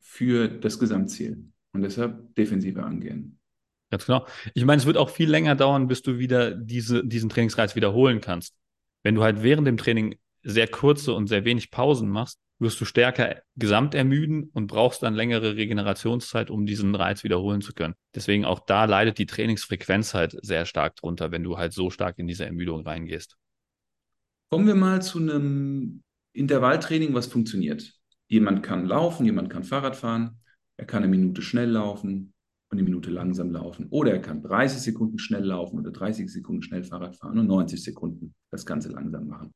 für 0.01 0.50
das 0.50 0.77
Gesamtziel. 0.77 1.45
Und 1.71 1.81
deshalb 1.81 2.35
defensiver 2.35 2.85
angehen. 2.85 3.39
Ganz 3.89 4.05
genau. 4.05 4.27
Ich 4.53 4.65
meine, 4.65 4.81
es 4.81 4.85
wird 4.85 4.97
auch 4.97 5.09
viel 5.09 5.29
länger 5.29 5.55
dauern, 5.55 5.88
bis 5.88 6.01
du 6.01 6.19
wieder 6.19 6.51
diese, 6.51 7.05
diesen 7.05 7.29
Trainingsreiz 7.29 7.73
wiederholen 7.73 8.19
kannst. 8.19 8.53
Wenn 9.01 9.15
du 9.15 9.23
halt 9.23 9.41
während 9.41 9.65
dem 9.65 9.77
Training 9.77 10.17
sehr 10.43 10.67
kurze 10.67 11.13
und 11.13 11.27
sehr 11.27 11.45
wenig 11.45 11.71
Pausen 11.71 12.09
machst, 12.09 12.38
wirst 12.62 12.80
du 12.80 12.86
stärker 12.86 13.41
gesamt 13.56 13.96
ermüden 13.96 14.50
und 14.53 14.68
brauchst 14.68 15.03
dann 15.03 15.15
längere 15.15 15.56
Regenerationszeit, 15.56 16.50
um 16.50 16.65
diesen 16.65 16.96
Reiz 16.96 17.24
wiederholen 17.24 17.62
zu 17.62 17.74
können. 17.74 17.96
Deswegen 18.15 18.46
auch 18.46 18.60
da 18.60 18.86
leidet 18.86 19.18
die 19.18 19.25
Trainingsfrequenz 19.25 20.13
halt 20.13 20.38
sehr 20.41 20.65
stark 20.65 20.96
drunter, 20.96 21.32
wenn 21.32 21.44
du 21.44 21.58
halt 21.58 21.74
so 21.74 21.89
stark 21.89 22.20
in 22.20 22.27
diese 22.27 22.46
Ermüdung 22.46 22.86
reingehst. 22.86 23.36
Kommen 24.50 24.68
wir 24.68 24.75
mal 24.75 25.01
zu 25.01 25.20
einem 25.20 26.03
Intervalltraining, 26.34 27.13
was 27.13 27.27
funktioniert. 27.27 27.94
Jemand 28.27 28.63
kann 28.63 28.86
laufen, 28.86 29.25
jemand 29.25 29.50
kann 29.50 29.63
Fahrrad 29.63 29.96
fahren, 29.96 30.39
er 30.77 30.86
kann 30.86 31.03
eine 31.03 31.12
Minute 31.12 31.41
schnell 31.41 31.70
laufen, 31.70 32.34
und 32.72 32.77
eine 32.77 32.84
Minute 32.84 33.12
langsam 33.12 33.51
laufen. 33.51 33.88
Oder 33.89 34.13
er 34.13 34.22
kann 34.22 34.41
30 34.41 34.80
Sekunden 34.80 35.20
schnell 35.20 35.44
laufen 35.44 35.77
oder 35.77 35.91
30 35.91 36.32
Sekunden 36.32 36.63
schnell 36.63 36.84
Fahrrad 36.84 37.18
fahren 37.18 37.38
und 37.38 37.48
90 37.48 37.84
Sekunden 37.84 38.34
das 38.50 38.65
Ganze 38.65 38.89
langsam 38.89 39.27
machen. 39.27 39.53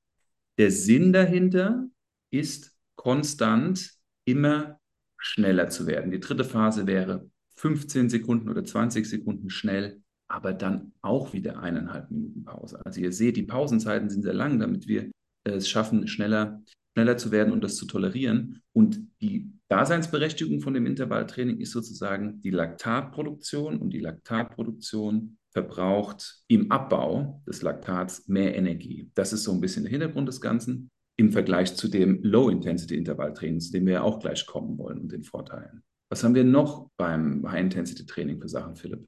Der 0.57 0.69
Sinn 0.69 1.13
dahinter 1.13 1.87
ist 2.29 2.74
konstant 2.95 3.91
immer 4.25 4.79
schneller 5.17 5.69
zu 5.69 5.87
werden. 5.87 6.11
Die 6.11 6.19
dritte 6.19 6.43
Phase 6.43 6.87
wäre 6.87 7.29
15 7.57 8.09
Sekunden 8.09 8.49
oder 8.49 8.63
20 8.63 9.07
Sekunden 9.07 9.49
schnell, 9.49 10.01
aber 10.27 10.53
dann 10.53 10.93
auch 11.01 11.33
wieder 11.33 11.59
eineinhalb 11.59 12.11
Minuten 12.11 12.43
Pause. 12.43 12.83
Also 12.85 13.01
ihr 13.01 13.11
seht, 13.11 13.37
die 13.37 13.43
Pausenzeiten 13.43 14.09
sind 14.09 14.23
sehr 14.23 14.33
lang, 14.33 14.59
damit 14.59 14.87
wir 14.87 15.11
es 15.43 15.69
schaffen, 15.69 16.07
schneller, 16.07 16.63
schneller 16.95 17.17
zu 17.17 17.31
werden 17.31 17.53
und 17.53 17.63
das 17.63 17.75
zu 17.75 17.85
tolerieren. 17.85 18.61
Und 18.73 19.07
die 19.21 19.51
Daseinsberechtigung 19.67 20.61
von 20.61 20.73
dem 20.73 20.85
Intervalltraining 20.85 21.59
ist 21.59 21.71
sozusagen 21.71 22.41
die 22.41 22.51
Laktatproduktion 22.51 23.77
und 23.77 23.91
die 23.91 23.99
Laktatproduktion 23.99 25.37
verbraucht 25.51 26.43
im 26.47 26.71
Abbau 26.71 27.41
des 27.47 27.61
Laktats 27.61 28.27
mehr 28.27 28.55
Energie. 28.55 29.09
Das 29.15 29.31
ist 29.31 29.43
so 29.43 29.53
ein 29.53 29.61
bisschen 29.61 29.83
der 29.83 29.91
Hintergrund 29.91 30.27
des 30.27 30.41
Ganzen 30.41 30.89
im 31.17 31.31
Vergleich 31.31 31.75
zu 31.75 31.87
dem 31.87 32.21
Low-Intensity-Intervalltraining, 32.23 33.59
zu 33.59 33.71
dem 33.71 33.85
wir 33.85 33.93
ja 33.93 34.01
auch 34.01 34.19
gleich 34.19 34.45
kommen 34.45 34.77
wollen 34.77 34.99
und 34.99 35.11
den 35.11 35.23
Vorteilen. 35.23 35.83
Was 36.09 36.23
haben 36.23 36.35
wir 36.35 36.43
noch 36.43 36.89
beim 36.97 37.49
High-Intensity-Training 37.49 38.39
für 38.41 38.49
Sachen, 38.49 38.75
Philipp? 38.75 39.05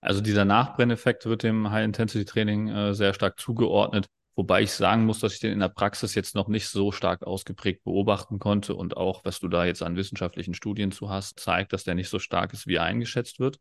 Also 0.00 0.20
dieser 0.20 0.44
Nachbrenneffekt 0.44 1.26
wird 1.26 1.42
dem 1.42 1.70
High-Intensity-Training 1.70 2.68
äh, 2.68 2.94
sehr 2.94 3.14
stark 3.14 3.38
zugeordnet. 3.38 4.06
Wobei 4.36 4.62
ich 4.62 4.72
sagen 4.72 5.04
muss, 5.04 5.18
dass 5.18 5.34
ich 5.34 5.40
den 5.40 5.52
in 5.52 5.58
der 5.58 5.68
Praxis 5.68 6.14
jetzt 6.14 6.36
noch 6.36 6.46
nicht 6.46 6.68
so 6.68 6.92
stark 6.92 7.24
ausgeprägt 7.24 7.82
beobachten 7.82 8.38
konnte 8.38 8.76
und 8.76 8.96
auch, 8.96 9.24
was 9.24 9.40
du 9.40 9.48
da 9.48 9.64
jetzt 9.64 9.82
an 9.82 9.96
wissenschaftlichen 9.96 10.54
Studien 10.54 10.92
zu 10.92 11.10
hast, 11.10 11.40
zeigt, 11.40 11.72
dass 11.72 11.82
der 11.82 11.96
nicht 11.96 12.08
so 12.08 12.20
stark 12.20 12.52
ist, 12.52 12.68
wie 12.68 12.76
er 12.76 12.84
eingeschätzt 12.84 13.40
wird. 13.40 13.58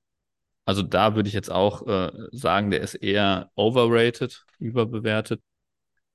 Also 0.66 0.84
da 0.84 1.16
würde 1.16 1.30
ich 1.30 1.34
jetzt 1.34 1.50
auch 1.50 1.88
äh, 1.88 2.12
sagen, 2.32 2.70
der 2.70 2.82
ist 2.82 2.94
eher 2.94 3.50
overrated, 3.56 4.46
überbewertet. 4.60 5.42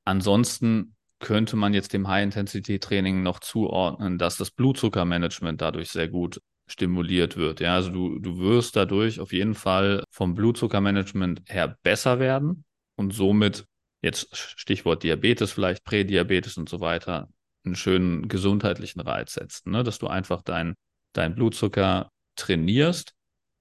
Ansonsten 0.04 0.94
könnte 1.22 1.56
man 1.56 1.72
jetzt 1.72 1.94
dem 1.94 2.08
High-Intensity-Training 2.08 3.22
noch 3.22 3.40
zuordnen, 3.40 4.18
dass 4.18 4.36
das 4.36 4.50
Blutzuckermanagement 4.50 5.62
dadurch 5.62 5.88
sehr 5.88 6.08
gut 6.08 6.40
stimuliert 6.66 7.36
wird. 7.36 7.60
Ja, 7.60 7.74
also 7.74 7.90
du, 7.90 8.18
du 8.18 8.38
wirst 8.38 8.76
dadurch 8.76 9.20
auf 9.20 9.32
jeden 9.32 9.54
Fall 9.54 10.04
vom 10.10 10.34
Blutzuckermanagement 10.34 11.42
her 11.48 11.78
besser 11.82 12.18
werden 12.18 12.64
und 12.96 13.14
somit 13.14 13.64
jetzt 14.02 14.36
Stichwort 14.36 15.02
Diabetes, 15.02 15.52
vielleicht 15.52 15.84
Prädiabetes 15.84 16.56
und 16.58 16.68
so 16.68 16.80
weiter, 16.80 17.28
einen 17.64 17.76
schönen 17.76 18.28
gesundheitlichen 18.28 19.00
Reiz 19.00 19.34
setzen, 19.34 19.70
ne? 19.70 19.84
dass 19.84 19.98
du 19.98 20.08
einfach 20.08 20.42
deinen 20.42 20.74
dein 21.12 21.34
Blutzucker 21.34 22.10
trainierst. 22.36 23.14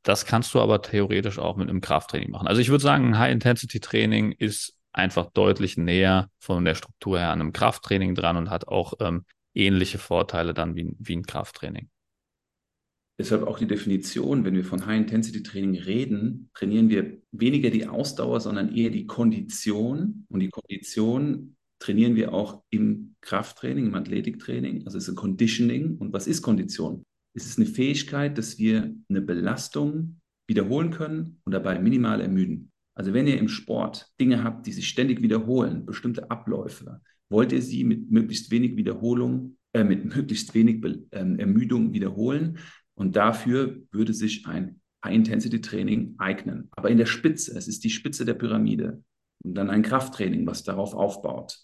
Das 0.04 0.26
kannst 0.26 0.54
du 0.54 0.62
aber 0.62 0.82
theoretisch 0.82 1.38
auch 1.38 1.58
mit 1.58 1.70
einem 1.70 1.82
Krafttraining 1.82 2.32
machen. 2.32 2.48
Also 2.48 2.62
ich 2.62 2.70
würde 2.70 2.82
sagen, 2.82 3.10
ein 3.10 3.20
High-Intensity-Training 3.20 4.32
ist 4.32 4.74
einfach 4.94 5.32
deutlich 5.32 5.78
näher 5.78 6.30
von 6.40 6.66
der 6.66 6.76
Struktur 6.76 7.20
her 7.20 7.30
an 7.30 7.42
einem 7.42 7.54
Krafttraining 7.54 8.16
dran 8.16 8.38
und 8.38 8.50
hat 8.50 8.68
auch 8.68 8.94
ähm, 9.00 9.26
ähnliche 9.54 9.98
Vorteile 9.98 10.54
dann 10.54 10.76
wie, 10.76 10.96
wie 11.00 11.16
ein 11.16 11.26
Krafttraining. 11.26 11.90
Deshalb 13.20 13.44
auch 13.44 13.60
die 13.60 13.68
Definition, 13.68 14.46
wenn 14.46 14.56
wir 14.56 14.66
von 14.66 14.86
High-Intensity-Training 14.86 15.76
reden, 15.76 16.50
trainieren 16.56 16.90
wir 16.90 17.22
weniger 17.32 17.70
die 17.70 17.86
Ausdauer, 17.86 18.40
sondern 18.40 18.76
eher 18.76 18.90
die 18.90 19.06
Kondition. 19.06 20.26
Und 20.30 20.40
die 20.40 20.50
Kondition 20.50 21.56
trainieren 21.78 22.16
wir 22.16 22.34
auch 22.34 22.64
im 22.72 23.16
Krafttraining, 23.22 23.88
im 23.88 23.96
Athletiktraining. 23.96 24.86
Also 24.86 24.98
es 24.98 25.04
ist 25.04 25.10
ein 25.10 25.18
Conditioning. 25.18 25.98
Und 25.98 26.14
was 26.14 26.26
ist 26.26 26.42
Kondition? 26.42 27.04
Es 27.36 27.46
ist 27.46 27.60
eine 27.60 27.68
Fähigkeit, 27.68 28.38
dass 28.40 28.58
wir 28.58 28.92
eine 29.08 29.22
Belastung 29.22 30.20
wiederholen 30.48 30.90
können 30.90 31.42
und 31.46 31.52
dabei 31.52 31.78
minimal 31.78 32.22
ermüden. 32.22 32.71
Also 33.02 33.16
wenn 33.16 33.26
ihr 33.26 33.40
im 33.40 33.48
Sport 33.48 34.12
Dinge 34.22 34.44
habt, 34.44 34.68
die 34.68 34.72
sich 34.72 34.88
ständig 34.88 35.24
wiederholen, 35.24 35.88
bestimmte 35.88 36.30
Abläufe, 36.30 37.02
wollt 37.32 37.52
ihr 37.52 37.64
sie 37.64 37.84
mit 37.84 38.12
möglichst 38.12 38.52
wenig 38.52 38.76
Wiederholung, 38.76 39.58
äh, 39.74 39.84
mit 39.84 40.06
möglichst 40.06 40.54
wenig 40.54 40.82
Be 40.82 41.08
ähm, 41.12 41.40
Ermüdung 41.40 41.94
wiederholen, 41.94 42.60
und 42.94 43.16
dafür 43.16 43.82
würde 43.92 44.14
sich 44.14 44.46
ein 44.46 44.82
High-Intensity-Training 45.04 46.14
eignen. 46.20 46.70
Aber 46.76 46.92
in 46.92 47.00
der 47.00 47.08
Spitze, 47.08 47.58
es 47.58 47.68
ist 47.68 47.84
die 47.84 47.90
Spitze 47.90 48.24
der 48.24 48.36
Pyramide. 48.36 49.04
Und 49.44 49.56
dann 49.56 49.72
ein 49.72 49.82
Krafttraining, 49.82 50.46
was 50.46 50.62
darauf 50.62 50.94
aufbaut. 50.94 51.58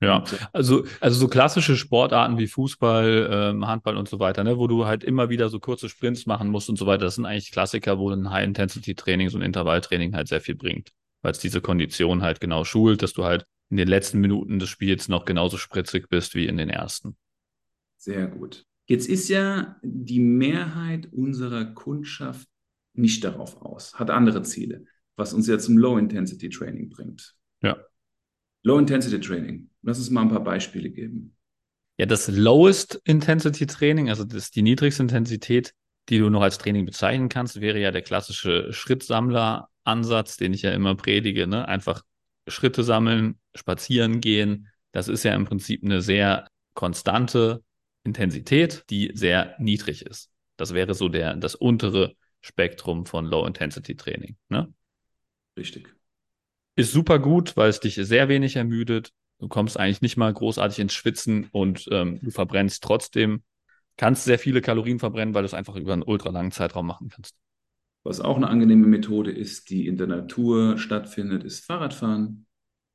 Ja, 0.00 0.24
also, 0.52 0.84
also 1.00 1.18
so 1.18 1.26
klassische 1.26 1.74
Sportarten 1.74 2.36
wie 2.36 2.46
Fußball, 2.46 3.30
ähm, 3.32 3.66
Handball 3.66 3.96
und 3.96 4.08
so 4.08 4.18
weiter, 4.18 4.44
ne, 4.44 4.58
wo 4.58 4.66
du 4.66 4.84
halt 4.84 5.02
immer 5.02 5.30
wieder 5.30 5.48
so 5.48 5.58
kurze 5.58 5.88
Sprints 5.88 6.26
machen 6.26 6.50
musst 6.50 6.68
und 6.68 6.76
so 6.76 6.86
weiter, 6.86 7.04
das 7.04 7.14
sind 7.14 7.24
eigentlich 7.24 7.50
Klassiker, 7.50 7.98
wo 7.98 8.10
ein 8.10 8.30
High-Intensity-Training, 8.30 9.30
so 9.30 9.38
ein 9.38 9.42
Intervalltraining 9.42 10.14
halt 10.14 10.28
sehr 10.28 10.42
viel 10.42 10.54
bringt, 10.54 10.92
weil 11.22 11.32
es 11.32 11.38
diese 11.38 11.62
Kondition 11.62 12.22
halt 12.22 12.40
genau 12.40 12.64
schult, 12.64 13.02
dass 13.02 13.14
du 13.14 13.24
halt 13.24 13.46
in 13.70 13.78
den 13.78 13.88
letzten 13.88 14.20
Minuten 14.20 14.58
des 14.58 14.68
Spiels 14.68 15.08
noch 15.08 15.24
genauso 15.24 15.56
spritzig 15.56 16.08
bist 16.10 16.34
wie 16.34 16.46
in 16.46 16.58
den 16.58 16.68
ersten. 16.68 17.16
Sehr 17.96 18.26
gut. 18.26 18.66
Jetzt 18.88 19.08
ist 19.08 19.28
ja 19.28 19.76
die 19.82 20.20
Mehrheit 20.20 21.08
unserer 21.10 21.64
Kundschaft 21.64 22.46
nicht 22.92 23.24
darauf 23.24 23.60
aus, 23.62 23.94
hat 23.94 24.10
andere 24.10 24.42
Ziele, 24.42 24.84
was 25.16 25.32
uns 25.32 25.48
ja 25.48 25.58
zum 25.58 25.78
Low-Intensity-Training 25.78 26.90
bringt. 26.90 27.34
Ja. 27.62 27.78
Low-Intensity-Training. 28.62 29.70
Lass 29.86 29.98
uns 29.98 30.10
mal 30.10 30.22
ein 30.22 30.30
paar 30.30 30.42
Beispiele 30.42 30.90
geben. 30.90 31.36
Ja, 31.96 32.06
das 32.06 32.26
Lowest 32.26 33.00
Intensity 33.04 33.66
Training, 33.66 34.08
also 34.08 34.24
das 34.24 34.50
die 34.50 34.62
niedrigste 34.62 35.04
Intensität, 35.04 35.74
die 36.08 36.18
du 36.18 36.28
noch 36.28 36.42
als 36.42 36.58
Training 36.58 36.84
bezeichnen 36.84 37.28
kannst, 37.28 37.60
wäre 37.60 37.78
ja 37.78 37.92
der 37.92 38.02
klassische 38.02 38.72
Schrittsammler-Ansatz, 38.72 40.38
den 40.38 40.52
ich 40.52 40.62
ja 40.62 40.72
immer 40.72 40.96
predige. 40.96 41.46
Ne? 41.46 41.68
Einfach 41.68 42.02
Schritte 42.48 42.82
sammeln, 42.82 43.38
spazieren 43.54 44.20
gehen. 44.20 44.68
Das 44.90 45.06
ist 45.06 45.22
ja 45.22 45.36
im 45.36 45.44
Prinzip 45.44 45.84
eine 45.84 46.02
sehr 46.02 46.48
konstante 46.74 47.62
Intensität, 48.02 48.82
die 48.90 49.12
sehr 49.14 49.54
niedrig 49.60 50.04
ist. 50.04 50.30
Das 50.56 50.74
wäre 50.74 50.94
so 50.94 51.08
der, 51.08 51.36
das 51.36 51.54
untere 51.54 52.16
Spektrum 52.40 53.06
von 53.06 53.24
Low-Intensity-Training. 53.24 54.36
Ne? 54.48 54.74
Richtig. 55.56 55.94
Ist 56.74 56.90
super 56.90 57.20
gut, 57.20 57.56
weil 57.56 57.70
es 57.70 57.78
dich 57.78 57.94
sehr 57.94 58.28
wenig 58.28 58.56
ermüdet. 58.56 59.12
Du 59.38 59.48
kommst 59.48 59.78
eigentlich 59.78 60.02
nicht 60.02 60.16
mal 60.16 60.32
großartig 60.32 60.78
ins 60.78 60.94
Schwitzen 60.94 61.48
und 61.52 61.88
ähm, 61.90 62.20
du 62.22 62.30
verbrennst 62.30 62.82
trotzdem, 62.82 63.42
kannst 63.96 64.24
sehr 64.24 64.38
viele 64.38 64.62
Kalorien 64.62 64.98
verbrennen, 64.98 65.34
weil 65.34 65.42
du 65.42 65.46
es 65.46 65.54
einfach 65.54 65.76
über 65.76 65.92
einen 65.92 66.02
ultra 66.02 66.30
langen 66.30 66.52
Zeitraum 66.52 66.86
machen 66.86 67.10
kannst. 67.10 67.34
Was 68.02 68.20
auch 68.20 68.36
eine 68.36 68.48
angenehme 68.48 68.86
Methode 68.86 69.30
ist, 69.30 69.68
die 69.70 69.86
in 69.86 69.96
der 69.96 70.06
Natur 70.06 70.78
stattfindet, 70.78 71.44
ist 71.44 71.64
Fahrradfahren. 71.64 72.46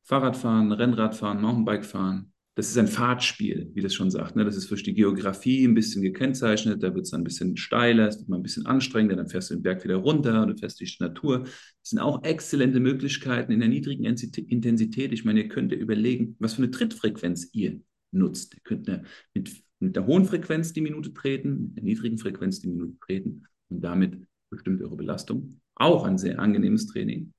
Fahrradfahren, 0.04 0.71
Rennradfahren, 0.71 1.41
Mountainbikefahren 1.41 2.31
das 2.56 2.68
ist 2.68 2.78
ein 2.78 2.88
Fahrtspiel, 2.88 3.72
wie 3.74 3.82
das 3.82 3.94
schon 3.94 4.12
sagt. 4.12 4.36
Ne? 4.36 4.44
Das 4.44 4.58
ist 4.58 4.70
durch 4.70 4.84
die 4.84 4.94
Geografie 4.94 5.66
ein 5.66 5.74
bisschen 5.74 6.02
gekennzeichnet. 6.02 6.84
Da 6.84 6.94
wird 6.94 7.06
es 7.06 7.14
ein 7.14 7.24
bisschen 7.24 7.56
steiler, 7.56 8.10
es 8.10 8.20
wird 8.20 8.28
mal 8.28 8.38
ein 8.38 8.44
bisschen 8.44 8.66
anstrengender, 8.66 9.16
dann 9.16 9.30
fährst 9.30 9.50
du 9.50 9.56
den 9.56 9.64
Berg 9.64 9.84
wieder 9.86 9.96
runter 9.96 10.42
und 10.42 10.50
du 10.50 10.58
fährst 10.58 10.80
durch 10.82 10.98
die 10.98 11.04
Natur. 11.04 11.44
Das 11.44 11.90
sind 11.90 12.00
auch 12.00 12.24
exzellente 12.24 12.82
Möglichkeiten 12.82 13.54
in 13.54 13.62
der 13.62 13.70
niedrigen 13.70 14.04
Intensität. 14.04 15.14
Ich 15.14 15.24
meine, 15.24 15.44
ihr 15.44 15.48
könnt 15.48 15.72
ja 15.72 15.78
überlegen, 15.78 16.36
was 16.40 16.56
für 16.56 16.64
eine 16.64 16.72
Trittfrequenz 16.72 17.50
ihr 17.54 17.80
nutzt. 18.12 18.54
Ihr 18.54 18.62
könnt 18.64 18.88
mit, 19.34 19.64
mit 19.80 19.96
der 19.96 20.06
hohen 20.06 20.26
Frequenz 20.26 20.74
die 20.74 20.82
Minute 20.82 21.14
treten, 21.14 21.68
mit 21.68 21.78
der 21.78 21.84
niedrigen 21.86 22.18
Frequenz 22.18 22.60
die 22.60 22.68
Minute 22.68 22.98
treten 23.00 23.46
und 23.70 23.82
damit 23.82 24.18
bestimmt 24.50 24.82
eure 24.82 24.98
Belastung. 24.98 25.62
Auch 25.76 26.04
ein 26.04 26.18
sehr 26.18 26.38
angenehmes 26.38 26.88
Training. 26.88 27.32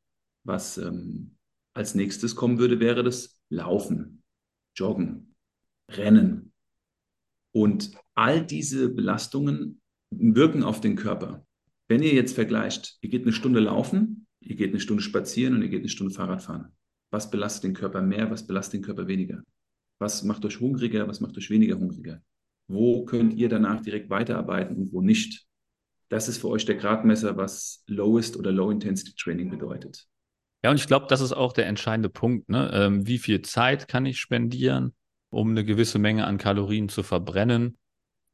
Was 0.44 0.79
ähm, 0.79 1.37
als 1.75 1.94
nächstes 1.94 2.35
kommen 2.35 2.59
würde, 2.59 2.81
wäre 2.81 3.05
das 3.05 3.38
Laufen. 3.51 4.21
Joggen, 4.74 5.35
Rennen. 5.90 6.52
Und 7.52 7.92
all 8.14 8.44
diese 8.44 8.88
Belastungen 8.88 9.80
wirken 10.11 10.62
auf 10.62 10.80
den 10.80 10.96
Körper. 10.96 11.46
Wenn 11.88 12.02
ihr 12.02 12.14
jetzt 12.14 12.35
vergleicht, 12.35 12.96
ihr 13.00 13.11
geht 13.11 13.22
eine 13.22 13.32
Stunde 13.32 13.61
laufen, 13.61 14.26
ihr 14.40 14.56
geht 14.56 14.70
eine 14.70 14.80
Stunde 14.80 15.02
spazieren 15.02 15.54
und 15.54 15.62
ihr 15.62 15.68
geht 15.68 15.80
eine 15.80 15.88
Stunde 15.88 16.14
Fahrrad 16.14 16.42
fahren. 16.42 16.72
Was 17.11 17.30
belastet 17.30 17.64
den 17.64 17.74
Körper 17.74 18.00
mehr, 18.00 18.30
was 18.30 18.46
belastet 18.46 18.74
den 18.74 18.82
Körper 18.82 19.06
weniger? 19.06 19.42
Was 19.98 20.22
macht 20.24 20.44
euch 20.44 20.61
hungriger, 20.61 21.06
was 21.06 21.20
macht 21.20 21.37
euch 21.37 21.50
weniger 21.50 21.78
hungriger? 21.78 22.22
Wo 22.68 23.04
könnt 23.04 23.35
ihr 23.35 23.48
danach 23.48 23.80
direkt 23.80 24.08
weiterarbeiten 24.08 24.76
und 24.76 24.92
wo 24.92 25.02
nicht? 25.02 25.46
Das 26.08 26.28
ist 26.28 26.38
für 26.38 26.48
euch 26.48 26.64
der 26.64 26.76
Gradmesser, 26.76 27.37
was 27.37 27.85
Lowest 27.87 28.37
oder 28.37 28.52
Low 28.52 28.70
Intensity 28.70 29.14
Training 29.14 29.50
bedeutet. 29.50 30.08
Ja, 30.64 30.70
und 30.70 30.77
ich 30.77 30.87
glaube, 30.87 31.07
das 31.09 31.20
ist 31.20 31.33
auch 31.33 31.53
der 31.53 31.66
entscheidende 31.66 32.09
Punkt. 32.09 32.48
Ne? 32.48 32.70
Ähm, 32.72 33.07
wie 33.07 33.18
viel 33.18 33.42
Zeit 33.42 33.88
kann 33.88 34.07
ich 34.07 34.20
spendieren, 34.20 34.94
um 35.31 35.51
eine 35.51 35.64
gewisse 35.64 35.98
Menge 35.98 36.27
an 36.27 36.38
Kalorien 36.38 36.88
zu 36.88 37.03
verbrennen? 37.03 37.79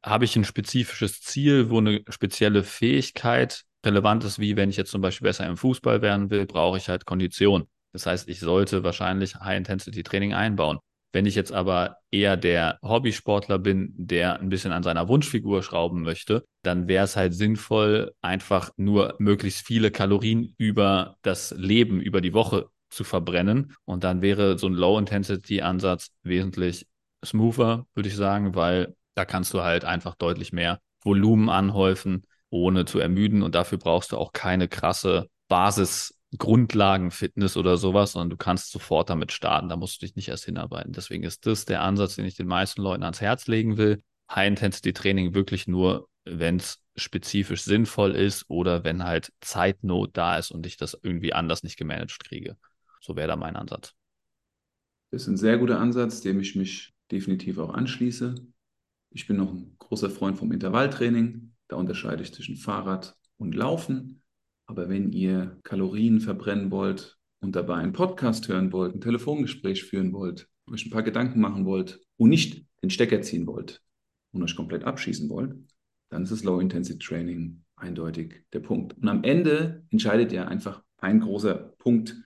Habe 0.05 0.27
ich 0.27 0.37
ein 0.37 0.45
spezifisches 0.45 1.23
Ziel, 1.23 1.71
wo 1.71 1.79
eine 1.79 2.03
spezielle 2.09 2.63
Fähigkeit 2.65 3.65
relevant 3.85 4.25
ist, 4.25 4.39
wie 4.39 4.57
wenn 4.57 4.71
ich 4.71 4.77
jetzt 4.77 4.91
zum 4.91 5.01
Beispiel 5.01 5.27
besser 5.27 5.47
im 5.47 5.57
Fußball 5.57 6.03
werden 6.03 6.31
will, 6.31 6.47
brauche 6.47 6.79
ich 6.79 6.89
halt 6.89 7.07
Kondition. 7.07 7.69
Das 7.93 8.07
heißt, 8.07 8.29
ich 8.29 8.41
sollte 8.41 8.85
wahrscheinlich 8.85 9.37
High-Intensity-Training 9.37 10.35
einbauen. 10.35 10.79
Wenn 11.13 11.27
ich 11.27 11.35
jetzt 11.35 11.53
aber 11.53 11.97
eher 12.11 12.37
der 12.37 12.79
Hobbysportler 12.83 13.59
bin, 13.59 13.95
der 13.97 14.41
ein 14.41 14.51
bisschen 14.51 14.73
an 14.73 14.83
seiner 14.83 15.09
Wunschfigur 15.09 15.63
schrauben 15.63 16.03
möchte, 16.03 16.45
dann 16.63 16.87
wäre 16.87 17.05
es 17.05 17.17
halt 17.17 17.35
sinnvoll, 17.35 18.13
einfach 18.21 18.71
nur 18.77 19.15
möglichst 19.19 19.67
viele 19.67 19.91
Kalorien 19.91 20.55
über 20.59 21.17
das 21.23 21.55
Leben, 21.57 22.01
über 22.01 22.21
die 22.21 22.35
Woche 22.35 22.69
zu 22.91 23.05
verbrennen. 23.05 23.75
Und 23.85 24.05
dann 24.05 24.23
wäre 24.23 24.59
so 24.59 24.67
ein 24.67 24.75
Low-Intensity-Ansatz 24.75 26.11
wesentlich 26.23 26.87
smoother, 27.25 27.87
würde 27.95 28.09
ich 28.09 28.17
sagen, 28.17 28.55
weil 28.55 28.95
da 29.15 29.25
kannst 29.25 29.55
du 29.55 29.63
halt 29.63 29.85
einfach 29.85 30.15
deutlich 30.15 30.53
mehr 30.53 30.81
Volumen 31.03 31.49
anhäufen, 31.49 32.25
ohne 32.51 32.85
zu 32.85 32.99
ermüden. 32.99 33.43
Und 33.43 33.55
dafür 33.55 33.79
brauchst 33.79 34.13
du 34.13 34.19
auch 34.19 34.33
keine 34.33 34.69
krasse 34.69 35.29
Basis 35.49 36.18
Grundlagenfitness 36.37 37.57
oder 37.57 37.79
sowas, 37.79 38.13
sondern 38.13 38.31
du 38.31 38.37
kannst 38.37 38.71
sofort 38.71 39.09
damit 39.09 39.33
starten. 39.33 39.69
Da 39.69 39.77
musst 39.77 40.01
du 40.01 40.07
dich 40.07 40.15
nicht 40.15 40.29
erst 40.29 40.45
hinarbeiten. 40.45 40.93
Deswegen 40.93 41.25
ist 41.25 41.47
das 41.47 41.65
der 41.65 41.83
Ansatz, 41.83 42.17
den 42.17 42.27
ich 42.27 42.35
den 42.35 42.47
meisten 42.47 42.83
Leuten 42.83 43.03
ans 43.03 43.21
Herz 43.21 43.47
legen 43.47 43.79
will. 43.79 44.03
High-Intensity-Training 44.31 45.35
wirklich 45.35 45.67
nur, 45.67 46.09
wenn 46.25 46.57
es 46.57 46.83
spezifisch 46.97 47.63
sinnvoll 47.63 48.15
ist 48.15 48.45
oder 48.49 48.85
wenn 48.85 49.05
halt 49.05 49.33
Zeitnot 49.41 50.11
da 50.17 50.37
ist 50.37 50.51
und 50.51 50.67
ich 50.67 50.77
das 50.77 50.99
irgendwie 51.03 51.33
anders 51.33 51.63
nicht 51.63 51.79
gemanagt 51.79 52.19
kriege. 52.23 52.57
So 53.01 53.17
wäre 53.17 53.29
da 53.29 53.37
mein 53.37 53.57
Ansatz. 53.57 53.95
Das 55.11 55.23
ist 55.23 55.29
ein 55.29 55.37
sehr 55.39 55.57
guter 55.57 55.81
Ansatz, 55.81 56.21
dem 56.21 56.41
ich 56.41 56.55
mich 56.55 56.93
definitiv 57.11 57.59
auch 57.59 57.73
anschließe. 57.73 58.35
Ich 59.11 59.27
bin 59.27 59.37
noch 59.37 59.51
ein 59.51 59.75
großer 59.79 60.11
Freund 60.11 60.37
vom 60.37 60.53
Intervalltraining. 60.53 61.55
Da 61.69 61.77
unterscheide 61.77 62.23
ich 62.23 62.35
zwischen 62.35 62.57
Fahrrad 62.57 63.17
und 63.39 63.55
Laufen. 63.55 64.23
Aber 64.69 64.91
wenn 64.91 65.13
ihr 65.13 65.59
Kalorien 65.65 66.21
verbrennen 66.21 66.71
wollt 66.71 67.17
und 67.41 67.57
dabei 67.57 67.77
einen 67.77 67.95
Podcast 67.95 68.49
hören 68.49 68.71
wollt, 68.71 68.95
ein 68.95 69.01
Telefongespräch 69.01 69.85
führen 69.85 70.13
wollt, 70.13 70.47
euch 70.71 70.85
ein 70.85 70.91
paar 70.91 71.03
Gedanken 71.03 71.41
machen 71.41 71.65
wollt 71.65 72.01
und 72.19 72.29
nicht 72.29 72.67
den 72.83 72.91
Stecker 72.91 73.23
ziehen 73.23 73.47
wollt 73.47 73.83
und 74.33 74.43
euch 74.43 74.55
komplett 74.55 74.85
abschießen 74.85 75.31
wollt, 75.31 75.57
dann 76.11 76.23
ist 76.23 76.33
das 76.33 76.45
Low 76.45 76.61
Intensity 76.61 76.99
Training 76.99 77.65
eindeutig 77.77 78.45
der 78.53 78.61
Punkt. 78.61 78.95
Und 78.99 79.09
am 79.09 79.25
Ende 79.25 79.87
entscheidet 79.89 80.33
ihr 80.33 80.47
einfach 80.47 80.83
ein 80.99 81.21
großer 81.21 81.55
Punkt, 81.79 82.17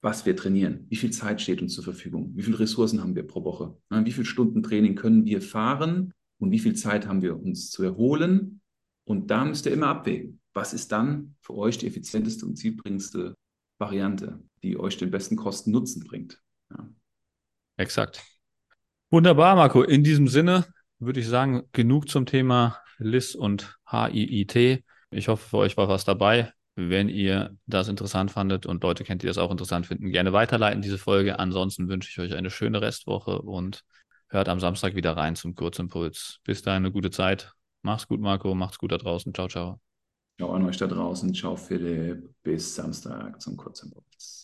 was 0.00 0.26
wir 0.26 0.34
trainieren. 0.34 0.86
Wie 0.88 0.96
viel 0.96 1.12
Zeit 1.12 1.40
steht 1.40 1.62
uns 1.62 1.74
zur 1.74 1.84
Verfügung? 1.84 2.32
Wie 2.34 2.42
viele 2.42 2.58
Ressourcen 2.58 3.00
haben 3.00 3.14
wir 3.14 3.26
pro 3.28 3.44
Woche? 3.44 3.76
Wie 3.90 4.10
viele 4.10 4.26
Stunden 4.26 4.64
Training 4.64 4.96
können 4.96 5.24
wir 5.24 5.40
fahren? 5.40 6.12
Und 6.38 6.50
wie 6.50 6.58
viel 6.58 6.74
Zeit 6.74 7.06
haben 7.06 7.22
wir 7.22 7.40
uns 7.40 7.70
zu 7.70 7.84
erholen? 7.84 8.60
Und 9.04 9.30
da 9.30 9.44
müsst 9.44 9.66
ihr 9.66 9.72
immer 9.72 9.86
abwägen 9.86 10.41
was 10.54 10.74
ist 10.74 10.92
dann 10.92 11.36
für 11.40 11.54
euch 11.54 11.78
die 11.78 11.86
effizienteste 11.86 12.46
und 12.46 12.56
zielbringendste 12.56 13.34
Variante, 13.78 14.40
die 14.62 14.78
euch 14.78 14.96
den 14.96 15.10
besten 15.10 15.36
Kosten-Nutzen 15.36 16.04
bringt. 16.04 16.40
Ja. 16.70 16.88
Exakt. 17.76 18.22
Wunderbar, 19.10 19.56
Marco. 19.56 19.82
In 19.82 20.04
diesem 20.04 20.28
Sinne 20.28 20.66
würde 20.98 21.20
ich 21.20 21.28
sagen, 21.28 21.64
genug 21.72 22.08
zum 22.08 22.26
Thema 22.26 22.78
LIS 22.98 23.34
und 23.34 23.76
HIIT. 23.90 24.84
Ich 25.10 25.28
hoffe, 25.28 25.48
für 25.48 25.56
euch 25.58 25.76
war 25.76 25.88
was 25.88 26.04
dabei. 26.04 26.52
Wenn 26.74 27.08
ihr 27.10 27.54
das 27.66 27.88
interessant 27.88 28.30
fandet 28.30 28.64
und 28.64 28.82
Leute 28.82 29.04
kennt, 29.04 29.22
die 29.22 29.26
das 29.26 29.36
auch 29.36 29.50
interessant 29.50 29.86
finden, 29.86 30.10
gerne 30.10 30.32
weiterleiten 30.32 30.80
diese 30.80 30.96
Folge. 30.96 31.38
Ansonsten 31.38 31.88
wünsche 31.88 32.08
ich 32.08 32.18
euch 32.18 32.36
eine 32.36 32.50
schöne 32.50 32.80
Restwoche 32.80 33.42
und 33.42 33.82
hört 34.28 34.48
am 34.48 34.60
Samstag 34.60 34.94
wieder 34.94 35.16
rein 35.16 35.36
zum 35.36 35.54
Kurzimpuls. 35.54 36.38
Bis 36.44 36.62
dahin 36.62 36.84
eine 36.84 36.92
gute 36.92 37.10
Zeit. 37.10 37.52
Macht's 37.82 38.08
gut, 38.08 38.20
Marco. 38.20 38.54
Macht's 38.54 38.78
gut 38.78 38.92
da 38.92 38.96
draußen. 38.96 39.34
Ciao, 39.34 39.48
ciao. 39.48 39.91
Ciao 40.38 40.52
an 40.52 40.64
euch 40.66 40.76
da 40.76 40.86
draußen. 40.86 41.32
Ciao, 41.34 41.56
Philipp. 41.56 42.34
Bis 42.42 42.74
Samstag 42.74 43.40
zum 43.40 43.56
Kurzimpuls. 43.56 44.41